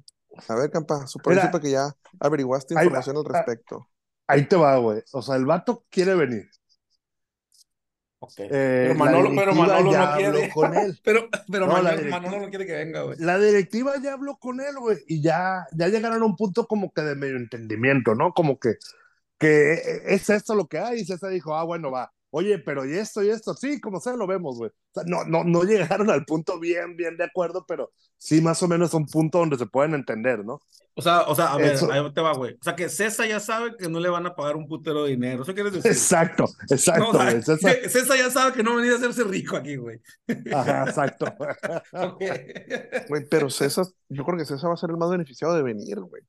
[0.49, 2.99] A ver, Campa, supe que ya averiguaste ahí va.
[2.99, 3.39] información al Ah.
[3.39, 3.89] respecto.
[4.27, 5.03] Ahí te va, güey.
[5.13, 6.49] O sea, el vato quiere venir.
[8.23, 8.33] Ok.
[8.39, 8.49] Eh,
[8.89, 10.51] pero Manolo, pero Manolo no quiere.
[10.53, 11.01] con él.
[11.05, 13.17] Pero, pero No, Manolo, Manolo no quiere que venga, güey.
[13.19, 16.93] la directiva ya habló con él, güey, y ya, ya llegaron a un punto como
[16.93, 18.33] que de medio entendimiento, ¿no?
[18.35, 18.75] Como que,
[19.39, 19.73] que
[20.05, 23.23] es esto lo que hay, y César dijo, ah, bueno, va, oye, pero y esto
[23.23, 24.71] y esto, sí, como sea, lo vemos, güey.
[24.71, 28.63] O sea, no, no, no llegaron al punto bien, bien de acuerdo, pero sí más
[28.63, 30.61] o menos a un punto donde se pueden entender, ¿no?
[30.95, 32.55] O sea, o sea, a ver, Eso- ahí te va, güey.
[32.55, 35.11] O sea, que César ya sabe que no le van a pagar un putero de
[35.11, 35.45] dinero.
[35.45, 35.91] ¿Eso quieres decir?
[35.91, 37.43] Exacto, No, exacto, o sea, güey.
[37.43, 39.99] César- César ya sabe que no venía a hacerse rico aquí, güey.
[40.53, 41.27] Ajá, exacto.
[41.93, 42.23] Ok.
[43.09, 45.99] Güey, pero César, yo creo que César va a ser el más beneficiado de venir,
[46.01, 46.23] güey.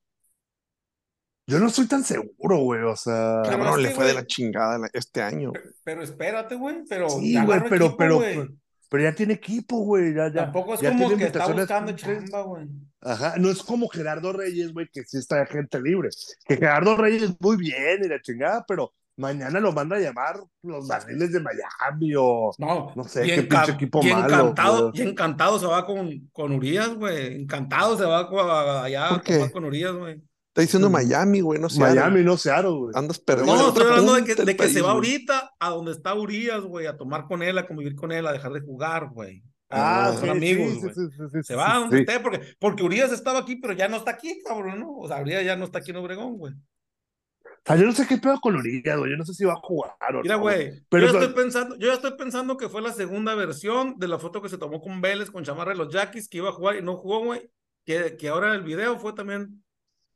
[1.46, 3.42] Yo no estoy tan seguro, güey, o sea...
[3.44, 5.52] Cabrón, es le fue de la chingada este año.
[5.84, 6.84] Pero espérate, güey.
[6.88, 8.48] Pero Sí, güey, pero, equipo, pero, güey.
[8.88, 10.44] pero ya tiene equipo, güey, ya, ya.
[10.44, 12.68] Tampoco es ya como que está buscando chamba, güey.
[13.00, 16.10] Ajá, no es como Gerardo Reyes, güey, que sí está gente libre.
[16.46, 20.86] Que Gerardo Reyes muy bien y la chingada, pero mañana lo van a llamar los
[20.86, 24.26] barriles de Miami o No, no sé qué pinche equipo y malo.
[24.34, 27.42] encantado, y encantado se va con, con Urias, güey.
[27.42, 29.20] Encantado se va con- allá
[29.52, 30.22] con Urias, güey.
[30.52, 30.90] Está diciendo.
[30.90, 31.80] Miami, güey, no sé.
[31.80, 32.92] Miami, no Seattle, güey.
[32.94, 33.46] Andas perdido.
[33.46, 34.96] No, estoy hablando de que, de se va güey.
[34.96, 38.32] ahorita a donde está Urias, güey, a tomar con él, a convivir con él, a
[38.32, 39.42] dejar de jugar, güey.
[39.70, 40.94] Ah, sí, son amigos, sí, sí, güey.
[40.94, 42.00] sí, sí, sí, Se va a donde sí.
[42.02, 44.98] esté, porque, porque Urias estaba aquí, pero ya no está aquí, cabrón, ¿no?
[44.98, 46.52] O sea, Urias ya no está aquí en Obregón, güey.
[46.52, 49.10] O sea, yo no sé qué pedo con Urias, güey.
[49.10, 51.34] Yo no sé si va a jugar o Mira, no, güey, Pero yo ya estoy
[51.34, 54.58] pensando, yo ya estoy pensando que fue la segunda versión de la foto que se
[54.58, 57.24] tomó con Vélez, con chamarra de los Yaquis, que iba a jugar y no jugó,
[57.24, 57.50] güey.
[57.86, 59.62] Que, que ahora el video fue también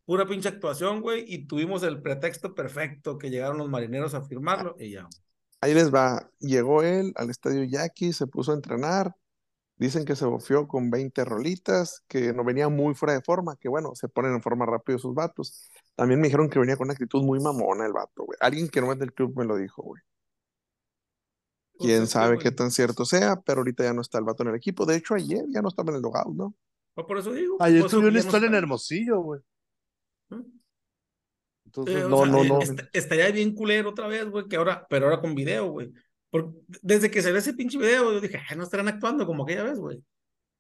[0.07, 4.77] pura pinche actuación, güey, y tuvimos el pretexto perfecto que llegaron los marineros a firmarlo
[4.79, 5.09] y ya.
[5.61, 6.31] Ahí les va.
[6.39, 9.15] Llegó él al estadio Yaqui, se puso a entrenar.
[9.79, 13.69] Dicen que se bofió con 20 rolitas, que no venía muy fuera de forma, que
[13.69, 15.69] bueno, se ponen en forma rápido sus vatos.
[15.97, 18.39] También me dijeron que venía con una actitud muy mamona el vato, güey.
[18.41, 20.03] Alguien que no es del club me lo dijo, güey.
[21.79, 24.51] Quién Pues, sabe qué tan cierto sea, pero ahorita ya no está el vato en
[24.51, 24.87] el equipo.
[24.87, 26.55] De hecho, ayer ya no estaba en el logout, ¿no?
[26.95, 27.57] Pues por eso digo.
[27.61, 28.55] Ayer eso tuve una no historia en.
[28.55, 29.41] Hermosillo, güey.
[30.31, 30.37] ¿Eh?
[31.66, 32.61] Entonces, Eh, no, sea, no, eh, no.
[32.61, 35.93] est- estaría bien culero otra vez, güey, que ahora, pero ahora con video, güey.
[36.31, 36.53] Por-
[36.83, 39.79] desde que salió ese pinche video, yo dije, "Ay, no estarán actuando como aquella vez,
[39.79, 40.03] güey.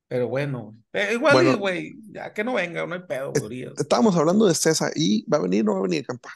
[0.08, 1.58] Pero bueno, eh, igual, Bueno.
[1.58, 3.64] güey, ya que no venga, no hay pedo, güey.
[3.76, 6.30] Estábamos hablando de César y va a venir, no va a venir, campa.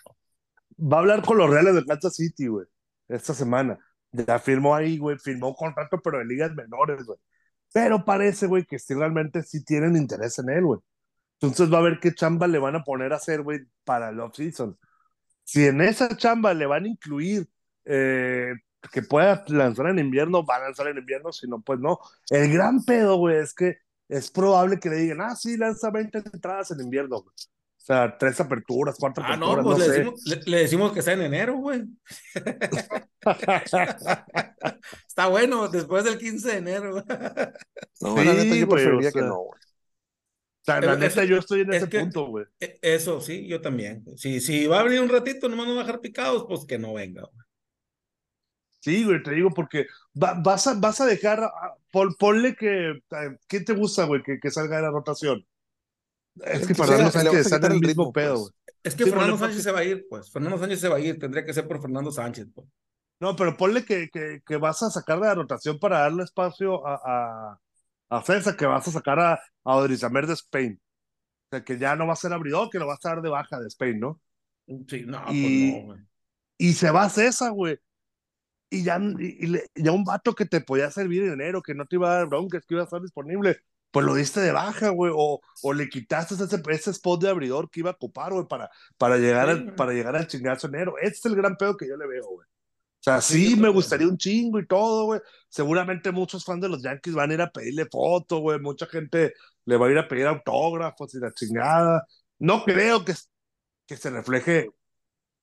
[0.80, 2.66] Va a hablar con los Reales de Kansas City, güey,
[3.08, 3.78] esta semana.
[4.12, 7.18] Ya firmó ahí, güey, firmó un contrato, pero de ligas menores, güey.
[7.72, 10.80] Pero parece, güey, que sí realmente sí tienen interés en él, güey.
[11.40, 14.20] Entonces va a ver qué chamba le van a poner a hacer, güey, para el
[14.20, 14.78] off-season.
[15.44, 17.48] Si en esa chamba le van a incluir
[17.84, 18.52] eh,
[18.92, 21.98] que pueda lanzar en invierno, va a lanzar en invierno, si no, pues no.
[22.30, 23.78] El gran pedo, güey, es que
[24.08, 27.34] es probable que le digan, ah, sí, lanza 20 entradas en invierno, güey.
[27.34, 29.90] O sea, tres aperturas, cuatro Ah, aperturas, no, pues no, le, sé.
[29.92, 31.82] decimos, le, le decimos que sea en enero, güey.
[35.08, 37.04] Está bueno, después del 15 de enero.
[38.00, 39.60] No, Sí, la neta, yo preferiría o que no, güey.
[40.62, 42.44] O sea, la neta, yo estoy en es ese que- punto, güey.
[42.60, 44.04] E- Eso sí, yo también.
[44.16, 46.78] Si, si va a venir un ratito, nomás no va a dejar picados, pues que
[46.78, 47.22] no venga.
[47.22, 47.44] güey.
[48.80, 49.86] Sí, güey, te digo, porque
[50.20, 54.22] va- vas, a, vas a dejar, a- pon- ponle que, eh, ¿qué te gusta, güey?
[54.22, 55.46] Que, que salga de la rotación.
[56.44, 58.40] Es que le Sánchez quitar en el mismo ritmo, pedo, pues.
[58.42, 58.52] güey.
[58.82, 60.30] Es que Sí, Fernando Sánchez se va a ir, pues.
[60.30, 62.66] Fernando Sánchez se va a ir, tendría que ser por Fernando Sánchez, pues.
[63.20, 66.86] No, pero ponle que, que, que vas a sacar de la rotación para darle espacio
[66.86, 67.60] a, a,
[68.10, 69.34] a César, que vas a sacar a,
[69.64, 70.80] a Odrizamer de Spain.
[71.52, 73.28] O sea, que ya no va a ser abridor, que lo vas a dar de
[73.30, 74.20] baja de Spain, ¿no?
[74.88, 76.00] Sí, no, Y- pues no, güey.
[76.58, 77.78] Y se va a César, güey.
[78.70, 81.74] Y ya, y, y le- ya un vato que te podía servir en enero, que
[81.74, 83.58] no te iba a dar broncas, que iba a estar disponible,
[83.90, 87.68] pues lo diste de baja, güey, o, o le quitaste ese, ese spot de abridor
[87.70, 90.94] que iba a ocupar, güey, para, para, llegar Sí, al, para llegar al chingazo enero.
[90.98, 92.46] Este es el gran pedo que yo le veo, güey.
[93.00, 95.20] O sea, Sí, me gustaría un chingo y todo, güey.
[95.48, 98.60] Seguramente muchos fans de los Yankees van a ir a pedirle foto, güey.
[98.60, 99.32] Mucha gente
[99.64, 102.06] le va a ir a pedir autógrafos y la chingada.
[102.38, 103.14] No creo que,
[103.86, 104.68] que se refleje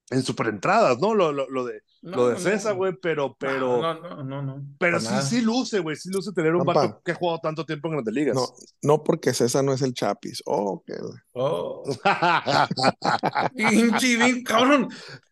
[0.10, 1.14] en superentradas, ¿no?
[1.16, 2.78] Lo, lo, lo de, No, lo de no, César, no.
[2.78, 4.66] güey, pero, pero, No, no, no, no.
[4.80, 5.22] pero sí, nada.
[5.22, 8.14] sí luce, güey, sí luce tener un vato que ha jugado tanto tiempo en grandes
[8.14, 8.36] ligas.
[8.36, 8.47] No,
[8.84, 10.41] no porque César no es el Chapis.
[10.45, 11.84] Oh, la- Oh,
[13.55, 14.89] pinche bien, cabrón.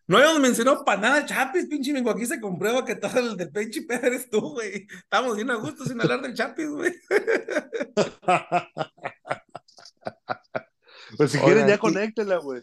[0.08, 2.10] No habíamos mencionado para nada Chapis, pinche Mingo.
[2.10, 4.86] Aquí se comprueba que todo el del pinche pedo eres tú, güey.
[4.98, 6.94] Estamos bien a gusto sin hablar del Chapis, güey.
[11.16, 12.62] pues si quieren ya conéctenla, güey.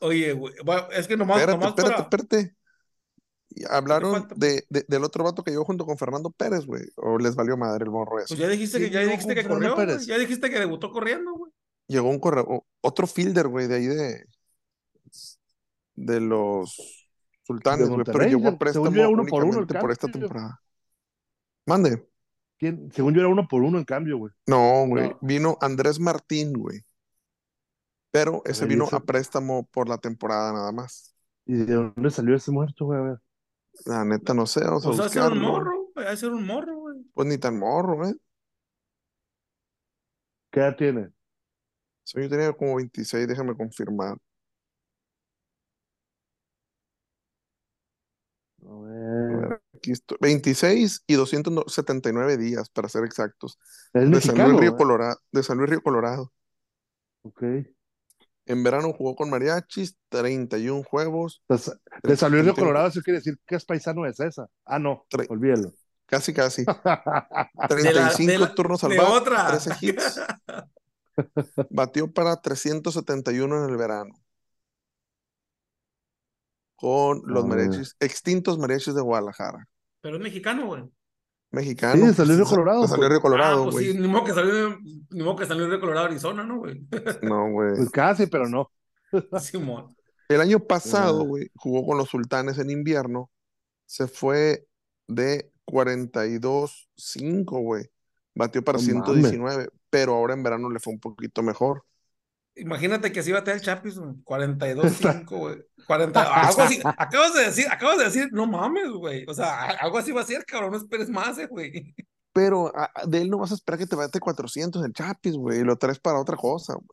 [0.00, 0.54] Oye, güey,
[0.92, 2.02] es que nomás, Espérate, nomás espérate, para...
[2.22, 2.56] espérate.
[3.68, 6.84] Hablaron de, de- del otro vato que llegó junto con Fernando Pérez, güey.
[6.96, 8.28] O les valió madre el morro eso.
[8.28, 9.76] Pues ya dijiste Sí, que, ya dijiste que corrió.
[10.00, 11.52] Ya dijiste que debutó corriendo, güey.
[11.88, 14.24] Llegó un correo, otro fielder, güey, de ahí de,
[16.04, 17.08] de los
[17.42, 18.04] sultanes, güey.
[18.04, 20.60] Pero llegó a préstamo yo uno por uno por esta temporada.
[21.66, 22.06] Mande.
[22.58, 22.90] ¿Quién?
[22.92, 24.32] Según yo era uno por uno en cambio, güey.
[24.46, 25.10] No, güey.
[25.10, 25.18] No.
[25.20, 26.80] Vino Andrés Martín, güey.
[28.10, 31.14] Pero ese vino a préstamo por la temporada nada más.
[31.46, 32.98] ¿Y de dónde salió ese muerto, güey?
[32.98, 33.18] A ver.
[33.86, 36.16] La neta, no sé, vamos a O sea, ser un morro, güey.
[36.16, 36.96] Ser un morro, güey.
[37.14, 38.14] Pues ni tan morro, güey.
[40.50, 41.08] ¿Qué edad tiene?
[42.04, 44.16] Yo tenía como 26, déjame confirmar.
[48.66, 49.60] A ver.
[49.74, 50.18] Aquí estoy.
[50.20, 53.58] 26 y 279 días, para ser exactos.
[53.92, 54.76] Es De San Luis Río güey.
[54.78, 55.16] Colorado.
[55.32, 56.32] De San Luis Río Colorado.
[57.22, 57.42] Ok.
[58.46, 62.88] En verano jugó con mariachis, 31 juegos, De Sa- De San Luis Río 31 Colorado,
[62.88, 64.48] eso quiere decir que es paisano de César.
[64.64, 65.72] Ah, no, Tre- olvídalo.
[66.06, 66.64] casi casi.
[66.64, 69.46] De la- 35 de la- turnos al de bat, otra.
[69.48, 70.20] 13 hits.
[71.70, 74.14] Batió para 371 en el verano.
[76.80, 77.58] Con los ver.
[77.58, 79.68] mariachis, extintos mariachis de Guadalajara.
[80.00, 80.84] Pero es mexicano, güey.
[81.50, 81.94] Mexicano.
[81.94, 83.10] Sí, de pues, Colorado, de San Luis pues.
[83.10, 83.92] Río Colorado, ah, pues güey.
[83.92, 84.78] sí, ni modo que salió,
[85.10, 86.86] ni modo que salió de Colorado, Arizona, ¿no, güey?
[87.22, 87.76] No, güey.
[87.76, 88.70] Pues casi, pero no.
[89.40, 89.94] Simón.
[90.28, 93.30] El año pasado, güey, jugó con los sultanes en invierno.
[93.84, 94.64] Se fue
[95.06, 97.90] de 42-5, güey.
[98.34, 101.84] Batió para No 119, pero ahora en verano le fue un poquito mejor.
[102.60, 104.14] Imagínate que así va a tener el Chapis, güey.
[104.24, 105.62] 42-5, güey.
[105.86, 106.80] 40, algo así.
[106.84, 109.24] Acabas de decir, acabas de decir, no mames, güey.
[109.28, 110.72] O sea, algo así va a ser, cabrón.
[110.72, 111.94] No esperes más, eh, güey.
[112.32, 115.34] Pero a- a- de él no vas a esperar que te bate 400 el Chapis,
[115.34, 116.86] güey, y lo traes para otra cosa, güey.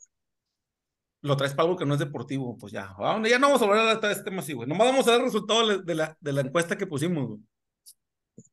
[1.22, 2.94] Lo traes para algo que no es deportivo, pues ya.
[2.98, 4.68] Ah, Ya no vamos a hablar de este tema así, güey.
[4.68, 7.40] Nomás vamos a dar el resultado de la, de la encuesta que pusimos, güey.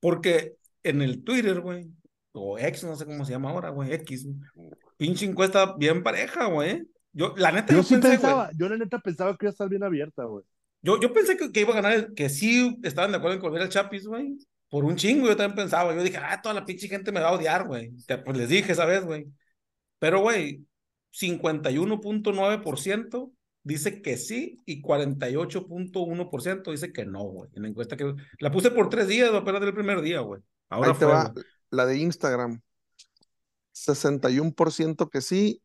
[0.01, 1.91] Porque en el Twitter, güey,
[2.33, 6.47] o X, no sé cómo se llama ahora, güey, X, güey, pinche encuesta bien pareja,
[6.47, 6.89] güey.
[7.15, 8.57] Yo, la neta, Yo yo, sí pensé, pensaba, güey.
[8.59, 10.45] yo la neta pensaba que iba a estar bien abierta, güey.
[10.83, 13.43] Yo, yo pensé que, que iba a ganar, el- que sí estaban de acuerdo en
[13.43, 14.37] volver al Chapis, güey.
[14.69, 15.95] Por un chingo, yo también pensaba.
[15.95, 17.93] Yo dije, ah, toda la pinche gente me va a odiar, güey.
[18.25, 19.27] Pues les dije esa vez, güey.
[20.01, 20.65] Pero, güey,
[21.13, 27.49] 51.9% dice que sí y 48.1% dice que no, güey.
[27.55, 30.43] En la encuesta que la puse por tres días, apenas del primer día, güey.
[30.69, 31.45] Ahora Ahí te fue, va güey.
[31.71, 32.61] la de Instagram.
[33.73, 35.63] 61% que sí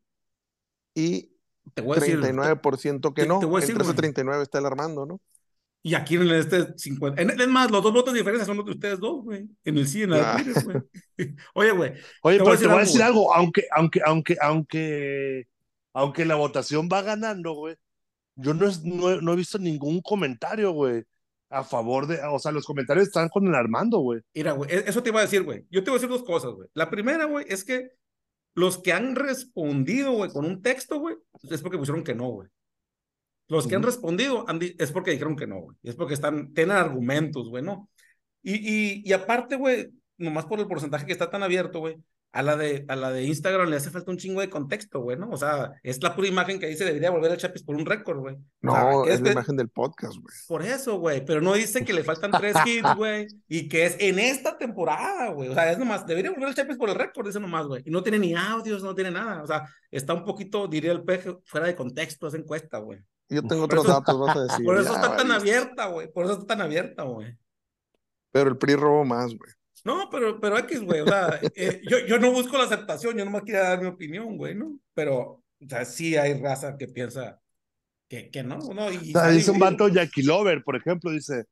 [0.94, 1.30] y
[1.74, 2.18] Te voy a decir.
[2.20, 3.38] 39% que te- no.
[3.40, 3.96] te voy a decir, Entre ese güey.
[3.96, 5.20] 39 está el Armando, ¿no?
[5.82, 7.22] Y aquí en este 50.
[7.22, 9.48] en- Es más, los dos votos de diferencia son los de ustedes dos, güey.
[9.64, 10.36] En el sí, en la Ah.
[10.42, 10.76] Twitter, güey.
[11.54, 11.92] Oye, güey.
[12.22, 15.46] Oye, Te voy a pero te voy a decir algo, aunque, aunque, aunque, aunque,
[15.94, 17.76] aunque la votación va ganando, güey,
[18.36, 21.02] yo no, es- no, he- no he visto ningún comentario, güey,
[21.48, 24.20] a favor de, o sea, los comentarios están con el Armando, güey.
[24.34, 25.64] Mira, güey, e- eso te iba a decir, güey.
[25.70, 26.68] Yo te voy a decir dos cosas, güey.
[26.74, 27.90] La primera, güey, es que
[28.54, 31.16] los que han respondido, güey, con un texto, güey,
[31.50, 32.48] es porque pusieron que no, güey.
[33.48, 35.76] Los que han respondido han es porque dijeron que no, güey.
[35.82, 37.88] Es porque están, tienen argumentos, güey, ¿no?
[38.42, 41.96] Y, y, y aparte, güey, nomás por el porcentaje que está tan abierto, güey,
[42.32, 45.16] a la de, a la de Instagram le hace falta un chingo de contexto, güey,
[45.16, 45.30] ¿no?
[45.30, 48.18] O sea, es la pura imagen que dice debería volver al Chapis por un récord,
[48.20, 48.36] güey.
[48.60, 50.34] No, o sea, es, la imagen del podcast, güey.
[50.46, 53.96] Por eso, güey, pero no dice que le faltan tres hits, güey, y que es
[53.98, 55.48] en esta temporada, güey.
[55.48, 57.82] O sea, es nomás, debería volver al Chapis por el récord, dice nomás, güey.
[57.84, 59.42] Y no tiene ni audios, no tiene nada.
[59.42, 63.00] O sea, está un poquito, diría el peje, fuera de contexto esa encuesta, güey.
[63.28, 64.64] Yo tengo otros datos, vas a decir.
[64.64, 66.12] Por eso está tan abierta, güey.
[66.12, 67.36] Por eso está tan abierta, güey.
[68.32, 69.50] Pero el PRI robó más, güey.
[69.84, 73.24] No, pero, pero X, güey, o sea, eh, yo, yo no busco la aceptación, yo
[73.24, 74.78] no me quiero dar mi opinión, güey, ¿no?
[74.94, 77.40] Pero, o sea, sí hay raza que piensa
[78.08, 78.90] que, que no, ¿no?
[78.92, 81.46] Y, o sea, dice un vato Jackie Lover, por ejemplo, dice,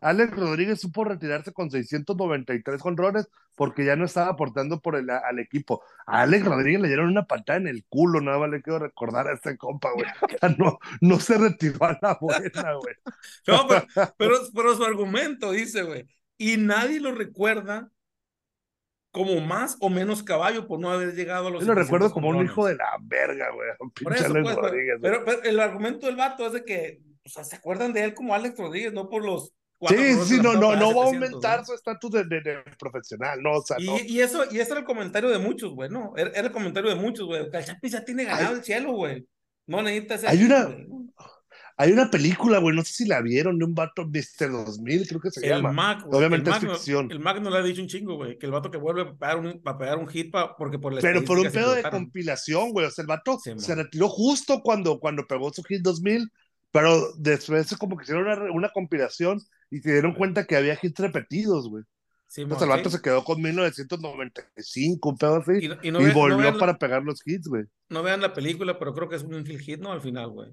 [0.00, 5.40] Alex Rodríguez supo retirarse con 693 honrones porque ya no estaba aportando por el, al
[5.40, 5.82] equipo.
[6.06, 9.26] A Alex Rodríguez le dieron una patada en el culo, nada más le quiero recordar
[9.26, 10.06] a este compa, güey.
[10.56, 12.94] No, no se retiró a la buena, güey.
[13.46, 16.06] No, pero, pero, pero su argumento dice, güey,
[16.38, 17.90] y nadie lo recuerda
[19.10, 21.60] como más o menos caballo por no haber llegado a los.
[21.62, 23.68] Yo lo recuerdo como un hijo de la verga, güey.
[24.02, 27.44] Por eso, pues, Rodríguez, pero, pero, el argumento del vato es de que, o sea,
[27.44, 29.52] se acuerdan de él como Alex Rodríguez, no por los.
[29.88, 31.64] Sí, sí, no, no, no va a aumentar ¿no?
[31.64, 33.96] su estatus de, de, de, profesional, no, o sea, y, no.
[34.04, 36.14] y, eso, y ese era el comentario de muchos, güey, ¿no?
[36.16, 37.48] Era, era el comentario de muchos, güey.
[37.52, 38.56] El Chapis ya tiene ganado Ay.
[38.56, 39.26] el cielo, güey.
[39.66, 40.28] No necesita ese.
[40.28, 40.68] Hay una.
[41.80, 44.50] Hay una película, güey, no sé si la vieron, de un vato Mr.
[44.50, 45.70] 2000, creo que se el llama.
[45.70, 47.08] Mac, Obviamente el es Mac, ficción.
[47.08, 49.14] El Mac no le ha dicho un chingo, güey, que el vato que vuelve a
[49.16, 51.84] pegar un, para pegar un hit pa, porque por la Pero por un pedo de
[51.84, 55.80] compilación, güey, o sea, el vato sí, se retiró justo cuando, cuando pegó su hit
[55.80, 56.28] 2000,
[56.72, 60.98] pero después como que hicieron una, una compilación y se dieron cuenta que había hits
[60.98, 61.84] repetidos, güey.
[62.26, 62.96] Sí, Entonces el vato sí.
[62.96, 66.72] se quedó con 1995, un pedo así, Y, y, y, no ve, volvió no para
[66.72, 67.66] la, pegar los hits, güey.
[67.88, 69.92] No vean la película, pero creo que es un infield hit, ¿no?
[69.92, 70.52] Al final, güey.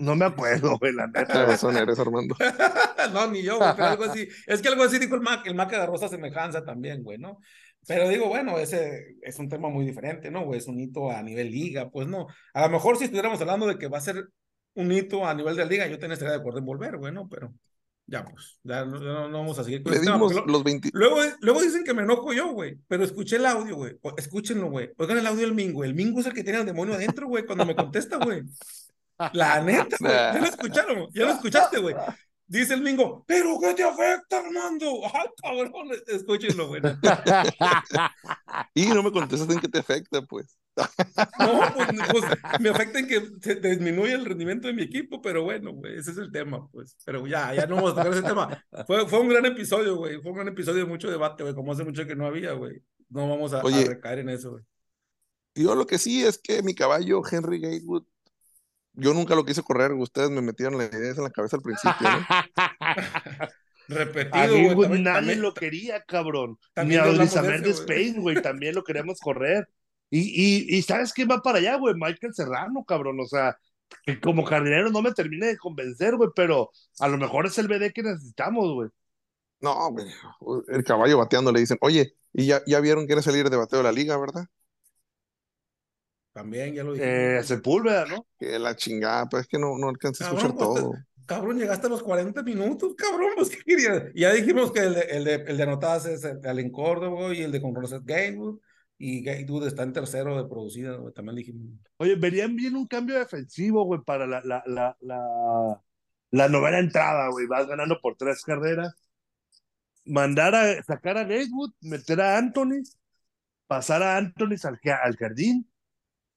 [0.00, 1.44] No me acuerdo, güey, la neta.
[1.44, 2.34] razón eres, Armando.
[3.12, 4.26] no, ni yo, güey, pero algo así.
[4.46, 7.38] Es que algo así dijo el Mac, el Mac agarró esa semejanza también, güey, ¿no?
[7.86, 10.58] Pero digo, bueno, ese es un tema muy diferente, ¿no, güey?
[10.58, 12.26] Es un hito a nivel liga, pues no.
[12.54, 14.28] A lo mejor si estuviéramos hablando de que va a ser
[14.74, 17.28] un hito a nivel de liga, yo también estaría de acuerdo en volver, güey, ¿no?
[17.28, 17.52] Pero
[18.06, 20.90] ya, pues, ya no, no, no vamos a seguir con Le dimos lo, los 20.
[20.92, 23.98] Luego, luego dicen que me enojo yo, güey, pero escuché el audio, güey.
[24.16, 24.90] Escúchenlo, güey.
[24.96, 25.84] Oigan el audio del Mingo.
[25.84, 28.42] El Mingo es el que tiene el demonio adentro, güey, cuando me contesta, güey.
[29.32, 30.12] La neta, güey.
[30.12, 31.94] Ya lo escucharon, ya lo escuchaste, güey.
[32.46, 35.02] Dice el Mingo, ¿pero qué te afecta, Armando?
[35.04, 35.88] ¡Ay, cabrón!
[36.08, 36.82] Escúchenlo, güey.
[38.74, 40.58] y no me contestas en qué te afecta, pues.
[41.38, 45.44] No, pues, pues, me afecta en que se disminuye el rendimiento de mi equipo, pero
[45.44, 46.96] bueno, güey, ese es el tema, pues.
[47.04, 48.64] Pero ya, ya no vamos a tocar ese tema.
[48.84, 50.20] Fue, fue un gran episodio, güey.
[50.20, 52.82] Fue un gran episodio de mucho debate, güey, como hace mucho que no había, güey.
[53.10, 54.64] No vamos a, Oye, a recaer en eso, güey.
[55.54, 58.04] Yo lo que sí es que mi caballo, Henry Gatewood,
[58.94, 62.08] yo nunca lo quise correr, ustedes me metieron la idea en la cabeza al principio,
[62.08, 62.26] ¿no?
[63.88, 64.88] Repetido, güey.
[64.88, 66.58] Nadie también, lo quería, cabrón.
[66.84, 69.68] Ni a de Spain, güey, también lo queríamos correr.
[70.10, 71.94] Y, y, y ¿sabes quién va para allá, güey?
[71.94, 73.18] Michael Serrano, cabrón.
[73.20, 73.56] O sea,
[74.04, 77.68] que como jardinero no me termine de convencer, güey, pero a lo mejor es el
[77.68, 78.90] BD que necesitamos, güey.
[79.60, 80.06] No, güey.
[80.68, 83.56] El caballo bateando le dicen, oye, y ya, ya vieron quién es el líder de
[83.56, 84.46] bateo de la liga, ¿verdad?
[86.32, 87.38] También, ya lo dije.
[87.38, 88.26] Eh, Sepúlveda, ¿no?
[88.38, 90.92] Que la chingada, pues es que no, no alcancé a escuchar pues, todo.
[90.92, 94.04] Te, cabrón, llegaste a los 40 minutos, cabrón, pues qué querías.
[94.14, 97.42] Ya dijimos que el de, el de, el de anotadas es el Allen Córdoba y
[97.42, 98.60] el de Conrones es Gatewood.
[98.96, 101.72] Y Gatewood está en tercero de producida, güey, también dijimos.
[101.96, 105.82] Oye, verían bien un cambio defensivo, güey, para la, la, la, la,
[106.30, 107.46] la novena entrada, güey.
[107.46, 108.94] Vas ganando por tres carreras.
[110.04, 112.82] Mandar a sacar a Gatewood, meter a Anthony,
[113.66, 115.69] pasar a Anthony al, al jardín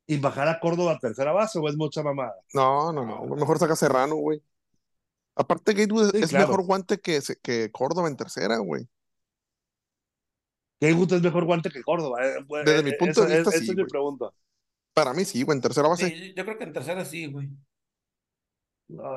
[0.05, 2.35] y bajar a Córdoba a tercera base o es mucha mamada.
[2.53, 3.35] No, no, no.
[3.35, 4.41] Mejor saca Serrano, güey.
[5.35, 6.47] Aparte, Gatewood sí, es claro.
[6.47, 8.87] mejor guante que, que Córdoba en tercera, güey.
[10.79, 12.25] Gatewood es mejor guante que Córdoba.
[12.25, 14.31] Eh, Desde eh, mi punto esa, de vista, esa sí, es mi pregunta.
[14.93, 16.09] Para mí sí, güey, en tercera base.
[16.09, 17.49] Sí, yo creo que en tercera sí, güey.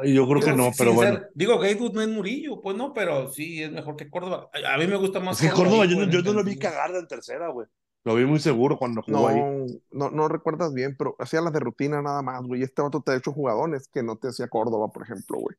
[0.00, 1.16] Ay, yo creo digo, que no, pero bueno.
[1.16, 4.48] Ser, digo, Gatewood no es Murillo, pues no, pero sí es mejor que Córdoba.
[4.54, 5.42] A, a mí me gusta más.
[5.42, 7.66] Es que Córdoba, Córdoba yo, yo no lo vi cagar en tercera, güey.
[8.06, 9.82] Lo vi muy seguro cuando jugó no, ahí.
[9.90, 12.62] No, no recuerdas bien, pero hacía las de rutina nada más, güey.
[12.62, 15.56] Este vato te ha hecho jugadores que no te hacía Córdoba, por ejemplo, güey.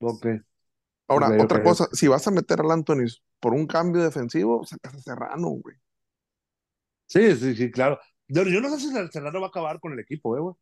[0.00, 0.26] Ok.
[1.08, 1.70] Ahora, okay, otra okay.
[1.70, 3.06] cosa, si vas a meter al Anthony
[3.40, 5.74] por un cambio defensivo, sacas a Serrano, güey.
[7.06, 7.98] Sí, sí, sí, claro.
[8.28, 10.54] Yo, yo, no sé si Serrano va a acabar con el equipo, eh, güey.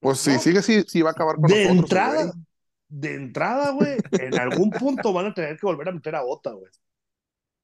[0.00, 0.38] Pues sí, no.
[0.38, 1.84] sigue, sí, sí va a acabar con de nosotros.
[1.84, 2.44] Entrada, güey.
[2.88, 6.50] de entrada, güey, en algún punto van a tener que volver a meter a Bota,
[6.50, 6.70] güey.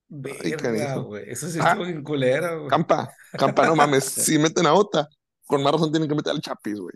[0.08, 1.30] Verga, güey.
[1.30, 2.68] Eso sí estuvo ah, culera, güey.
[2.68, 4.04] Campa, Campa, no mames.
[4.04, 5.08] si meten a Ota,
[5.46, 6.94] con más razón tienen que meter al Chapis, güey.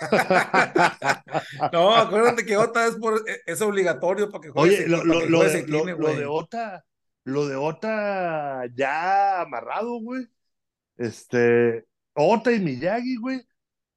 [1.72, 4.76] no, acuérdate que Ota es, por, es obligatorio para que juegue.
[4.76, 6.84] Oye, lo, lo, lo, de, lo, lo, de Ota,
[7.24, 10.26] lo de Ota ya amarrado, güey.
[10.98, 13.40] Este, Ota y Miyagi, güey,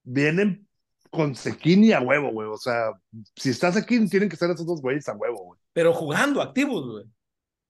[0.04, 0.68] vienen
[1.10, 2.48] con Sekini a huevo, güey.
[2.48, 2.92] O sea,
[3.36, 5.60] si está Sekini, tienen que ser esos dos güeyes a huevo, güey.
[5.74, 7.06] Pero jugando, activos, güey.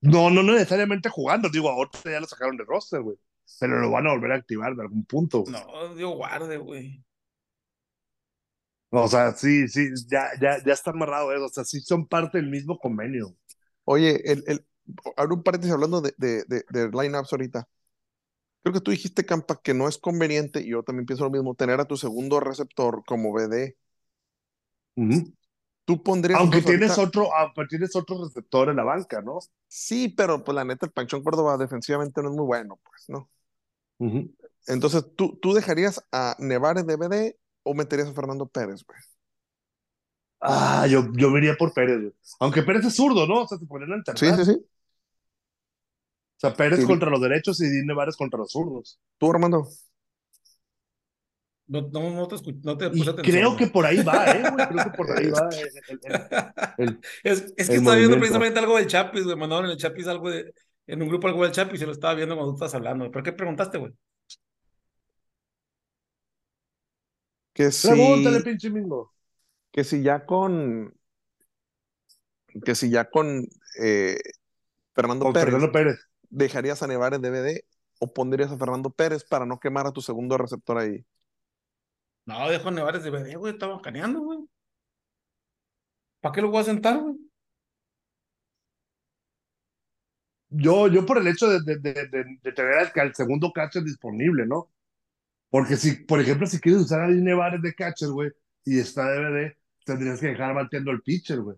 [0.03, 1.49] No, no necesariamente jugando.
[1.49, 3.17] Digo, a Ota ya lo sacaron de roster, güey.
[3.59, 5.41] Pero lo van a volver a activar de algún punto.
[5.41, 5.53] güey.
[5.53, 7.03] No, digo, guarde, güey.
[8.89, 11.45] O sea, sí, sí, ya, ya, ya está amarrado eso.
[11.45, 13.35] O sea, sí son parte del mismo convenio.
[13.85, 14.65] Oye, el, el,
[15.17, 17.67] abro un paréntesis hablando de, de, de, de lineups ahorita.
[18.61, 21.55] Creo que tú dijiste, Campa, que no es conveniente, y yo también pienso lo mismo,
[21.55, 23.75] tener a tu segundo receptor como BD.
[24.95, 25.33] Ujú.
[25.85, 26.39] Tú pondrías.
[26.39, 29.39] Aunque tienes ahorita- otro, aunque tienes otro receptor en la banca, ¿no?
[29.67, 33.29] Sí, pero pues la neta, el Panchón Córdoba defensivamente no es muy bueno, pues, ¿no?
[34.67, 38.99] Entonces, ¿tú, tú dejarías a Nevares de BD o meterías a Fernando Pérez, güey?
[40.39, 42.13] Ah, yo, yo me iría por Pérez, güey.
[42.39, 43.41] Aunque Pérez es zurdo, ¿no?
[43.43, 44.45] O sea, se ponen a Sí, alternar.
[44.45, 44.59] sí, sí.
[44.61, 46.85] O sea, Pérez Sí.
[46.85, 48.99] contra los derechos y Dine Vares contra los zurdos.
[49.17, 49.67] Tú, Armando.
[51.73, 53.35] No, no, no te, escu- no te Y puse atención.
[53.37, 54.67] creo que por ahí va, ¿eh, güey?
[54.67, 55.49] Creo que por ahí va.
[55.49, 55.99] el- el-
[56.77, 59.35] el- el- Es, es que estaba viendo precisamente algo del Chapis, güey.
[59.35, 60.53] Mandaron en el Chapis algo de.
[60.85, 63.09] En un grupo algo del Chapis y lo estaba viendo cuando tú estabas hablando.
[63.09, 63.93] ¿Pero qué preguntaste, güey?
[67.53, 69.13] Que si, Pregúntale, pinche mingo.
[69.71, 70.93] que si ya con.
[72.65, 73.45] Que si ya con
[73.79, 74.19] eh,
[74.93, 75.99] Fernando Con Pérez Fernando Pérez.
[76.29, 77.65] dejarías a Nevares de BD
[77.99, 81.03] o pondrías a Fernando Pérez para no quemar a tu segundo receptor ahí.
[82.25, 83.53] No, dejo a Nevares de bebé, güey.
[83.53, 84.39] Estaba caneando, güey.
[86.21, 87.15] ¿Para qué lo voy a sentar, güey?
[90.49, 93.83] Yo, yo por el hecho de, de, de, de- de tener al, al segundo catcher
[93.83, 94.71] disponible, ¿no?
[95.49, 98.31] Porque si, por ejemplo, si quieres usar a Dine Vares de catcher, güey,
[98.65, 101.57] y está DVD, tendrías que dejar bateando el pitcher, güey.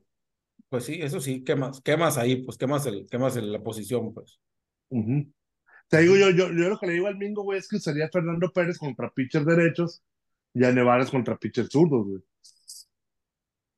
[0.70, 1.82] Pues sí, eso sí, ¿qué más?
[1.82, 2.44] ¿Qué más ahí?
[2.44, 4.40] Pues qué más el, qué más el- la posición, pues.
[4.90, 5.32] Ujú.
[5.90, 8.10] Te digo, yo, yo, yo lo que le digo al Mingo, güey, es que usaría
[8.10, 10.04] Fernando Pérez contra pitchers derechos
[10.56, 12.24] y a Nevares contra pitchers zurdos, güey.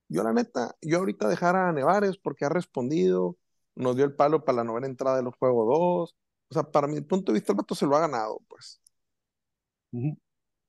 [0.10, 3.36] Yo, la neta, yo ahorita dejar a Nevares porque ha respondido,
[3.76, 6.16] nos dio el palo para la novena entrada de los juegos 2.
[6.50, 8.80] O sea, para mi punto de vista, el vato se lo ha ganado, pues.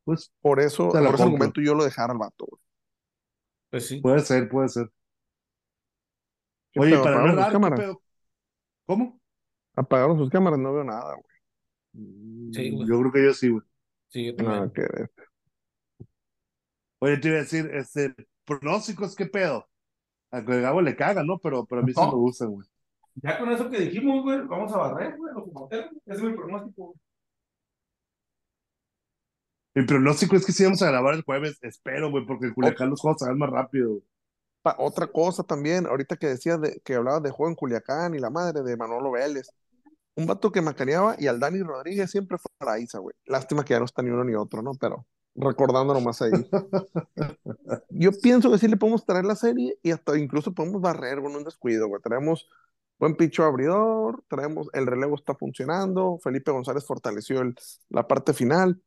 [0.05, 2.63] Pues Por eso, por ese argumento yo lo dejara al vato, güey.
[3.71, 4.01] Pues sí.
[4.01, 4.91] puede ser, puede ser.
[6.73, 7.03] ¿Qué Oye, pedo?
[7.03, 7.81] para no ¿Apagaron sus errar, ¿qué cámaras?
[7.81, 8.03] pedo?
[8.87, 9.21] ¿Cómo?
[9.75, 11.37] Apagaron sus cámaras, no veo nada, güey.
[12.53, 12.89] Sí, güey.
[12.89, 13.63] Yo creo que yo sí, güey.
[14.09, 14.61] Sí, yo también.
[14.61, 14.83] Nada que.
[17.01, 19.69] Oye, te iba a decir, este, pronósticos, ¿qué pedo?
[20.31, 21.39] A que el Gabo le caga, ¿no?
[21.39, 22.67] Pero, pero a mí sí me gustan, güey.
[23.17, 25.91] Ya con eso que dijimos, güey, vamos a barrer, güey, los moteros.
[26.07, 26.99] Ese es mi pronóstico, güey.
[29.75, 32.91] Mi pronóstico es que sí vamos a grabar el jueves, espero, güey, porque en Culiacán
[32.91, 33.91] los juegos se van más rápido.
[33.91, 34.03] güey.
[34.63, 38.19] Pa- otra cosa también, ahorita que decías de, que hablabas de juego en Culiacán y
[38.19, 39.49] la madre de Manolo Vélez.
[40.17, 43.15] Un vato que macaneaba y al Dani Rodríguez siempre fue para Isa, güey.
[43.25, 44.73] Lástima que ya no está ni uno ni otro, ¿no?
[44.75, 45.07] Pero
[45.41, 46.31] recordando nomás ahí.
[47.91, 51.35] Yo pienso que sí le podemos traer la serie y hasta incluso podemos barrer con
[51.35, 52.03] un descuido, güey.
[52.03, 52.49] Traemos
[52.99, 57.55] buen picho abridor, traemos el relevo está funcionando, Felipe González fortaleció el-
[57.89, 58.83] la parte final.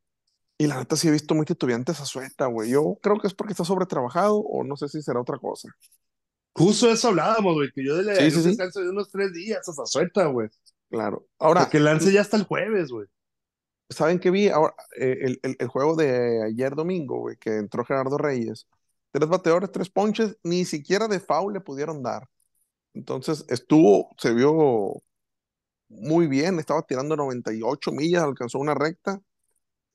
[0.58, 2.70] Y la neta sí he visto muy titubeante esa sueta, güey.
[2.70, 5.70] Yo creo que es porque está sobretrabajado o no sé si será otra cosa.
[6.54, 9.86] Justo eso hablábamos, güey, que yo le Sí, sí, de unos tres días a esa
[9.86, 10.50] suelta, güey.
[10.90, 11.26] Claro.
[11.40, 13.08] Ahora, Para que lance ya hasta el jueves, güey.
[13.92, 14.50] ¿Saben qué vi?
[14.50, 18.68] Ahora, eh, el, el- el juego de ayer domingo, güey, que entró Gerardo Reyes.
[19.12, 22.28] Tres bateadores, tres ponches, ni siquiera de foul le pudieron dar.
[22.94, 24.94] Entonces estuvo, se vio
[25.90, 29.22] muy bien, estaba tirando 98 millas, alcanzó una recta.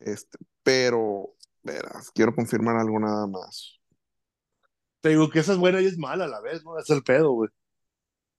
[0.01, 3.81] Este, pero, verás, quiero confirmar algo nada más.
[5.01, 6.79] Te digo que esa es buena y es mala a la vez, ¿no?
[6.79, 7.51] Es el pedo, güey.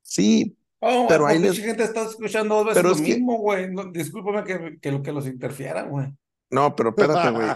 [0.01, 3.71] Sí, Oh, Pero ahí les- gente está escuchando dos veces Pero lo mismo, güey.
[3.71, 6.07] No, discúlpame que, que, lo- que los interfiera, güey.
[6.51, 7.47] no, pero espérate, güey.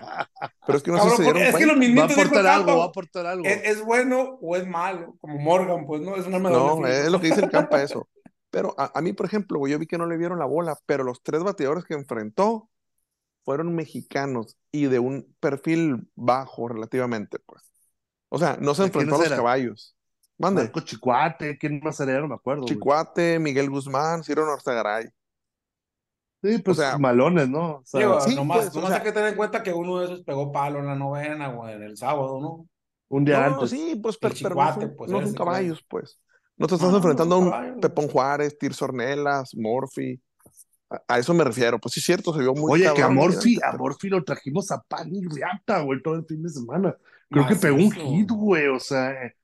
[0.65, 1.74] Pero es que no sé Cabrón, si se dieron es que cuenta.
[1.88, 3.45] los Va a aportar algo, va a aportar algo.
[3.45, 5.15] ¿Es, es bueno o es malo?
[5.22, 6.15] Como Morgan, pues, ¿no?
[6.15, 6.39] Es una.
[6.39, 8.07] No, es lo que dice el Campa eso.
[8.49, 10.78] Pero a, a mí, por ejemplo, güey, yo vi que no le vieron la bola,
[10.86, 12.69] pero los tres bateadores que enfrentó
[13.45, 17.63] fueron mexicanos y de un perfil bajo relativamente, pues.
[18.30, 19.38] O sea, no se ¿De enfrentó a los eran?
[19.39, 19.95] caballos.
[20.41, 20.63] Mande.
[20.63, 22.19] Marco Chicuate, ¿quién más sería?
[22.19, 22.63] No me acuerdo.
[22.63, 22.73] güey.
[22.73, 25.09] Chicuate, Miguel Guzmán, Ciro Nortegaray.
[26.43, 27.75] Sí, pues o sea, malones, ¿no?
[27.77, 29.73] O sea, Digo, sí, nomás, pues, o nomás sea- hay que tener en cuenta que
[29.73, 32.67] uno de esos pegó palo en la novena, güey, en el sábado, ¿no?
[33.09, 33.69] un día No, no, antes.
[33.71, 35.45] sí, pues, pero, pero no Chicuate, pues, no son claro.
[35.51, 36.17] caballos, pues.
[36.55, 37.79] No te estás No, no, enfrentando no a un.
[37.81, 40.19] Pepón Juárez, Tirso Ornelas, Morphy.
[40.89, 41.77] A, a eso me refiero.
[41.77, 44.71] Pues sí, es cierto, se vio muy Oye, que a Morphy, a Morphy lo trajimos
[44.71, 46.95] a pan y riata, güey, todo el fin de semana.
[47.29, 47.61] Creo que Macizo.
[47.61, 49.35] pegó un hit, güey, o sea, eh,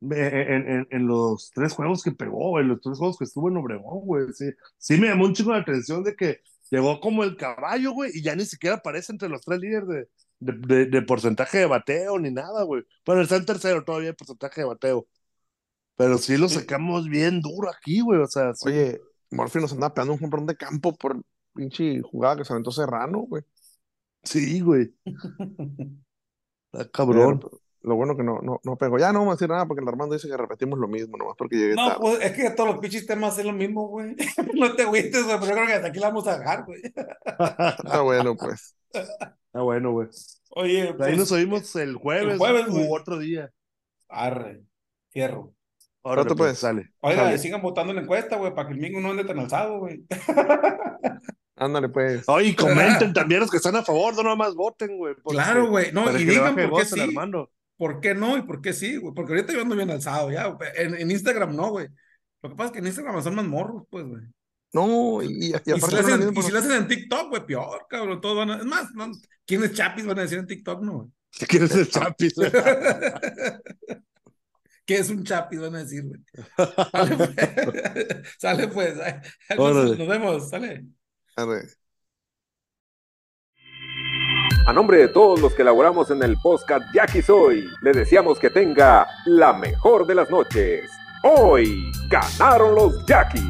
[0.00, 3.56] En, en, en, los tres juegos que pegó, en los tres juegos que estuvo en
[3.56, 4.26] Obregón, güey.
[4.34, 6.40] Sí, sí me llamó un chingo la atención de que
[6.70, 10.08] llegó como el caballo, güey, y ya ni siquiera aparece entre los tres líderes de,
[10.40, 12.84] de, de, porcentaje de bateo ni nada, güey.
[13.06, 15.08] Bueno, está en tercero todavía el porcentaje de bateo.
[15.96, 18.20] Pero sí lo sacamos bien duro aquí, güey.
[18.20, 21.22] O sea, Oye, Morphy nos anda pegando un comprón de campo por
[21.54, 23.42] pinche jugada que se aventó Serrano, güey.
[24.22, 24.94] Sí, güey.
[26.72, 27.40] Está cabrón.
[27.86, 28.98] Lo bueno que no, no, no pegó.
[28.98, 31.36] Ya no vamos a decir nada porque el Armando dice que repetimos lo mismo, nomás
[31.38, 34.16] porque llegué No, pues es que todos los pinches temas es lo mismo, güey.
[34.54, 36.82] no te agüites, güey, pero yo creo que hasta aquí la vamos a dejar, güey.
[36.82, 38.76] Está bueno, pues.
[38.92, 40.08] Está bueno, güey.
[40.50, 43.52] Oye, pues, Ahí nos oímos el jueves, el jueves u otro día.
[44.08, 44.64] Arre,
[45.10, 45.54] fierro.
[46.02, 46.90] Ahora te puedes, sale.
[47.00, 49.78] Oiga, sigan votando en la encuesta, güey, para que el mingo no ande tan alzado,
[49.78, 50.04] güey.
[51.54, 52.28] Ándale, pues.
[52.28, 55.14] Oye, comenten también los que están a favor, no nomás voten, güey.
[55.24, 55.92] Claro, güey.
[55.92, 57.14] No, y digan por qué sí.
[57.76, 59.14] ¿Por qué no y por qué sí, güey?
[59.14, 60.56] Porque ahorita yo ando bien alzado ya.
[60.76, 61.88] En, en Instagram no, güey.
[62.42, 64.22] Lo que pasa es que en Instagram son más morros, pues, güey.
[64.72, 67.86] No, y, y, y, si, lo hacen, y si lo hacen en TikTok, güey, peor,
[67.88, 68.20] cabrón.
[68.20, 68.56] Todos van a...
[68.58, 69.10] Es más, no,
[69.46, 70.06] ¿quién es Chapis?
[70.06, 71.08] Van a decir en TikTok, no, güey.
[71.48, 72.34] ¿Quién es el Chapis?
[74.86, 75.60] ¿Qué es un chapis?
[75.60, 76.20] Van a decir, güey.
[76.56, 77.30] Sale pues.
[78.38, 78.94] sale pues.
[79.56, 80.86] Nos, nos vemos, sale.
[81.34, 81.66] A ver.
[84.66, 88.50] A nombre de todos los que elaboramos en el podcast Jackie Soy, le deseamos que
[88.50, 90.90] tenga la mejor de las noches.
[91.22, 93.44] Hoy ganaron los Jackies.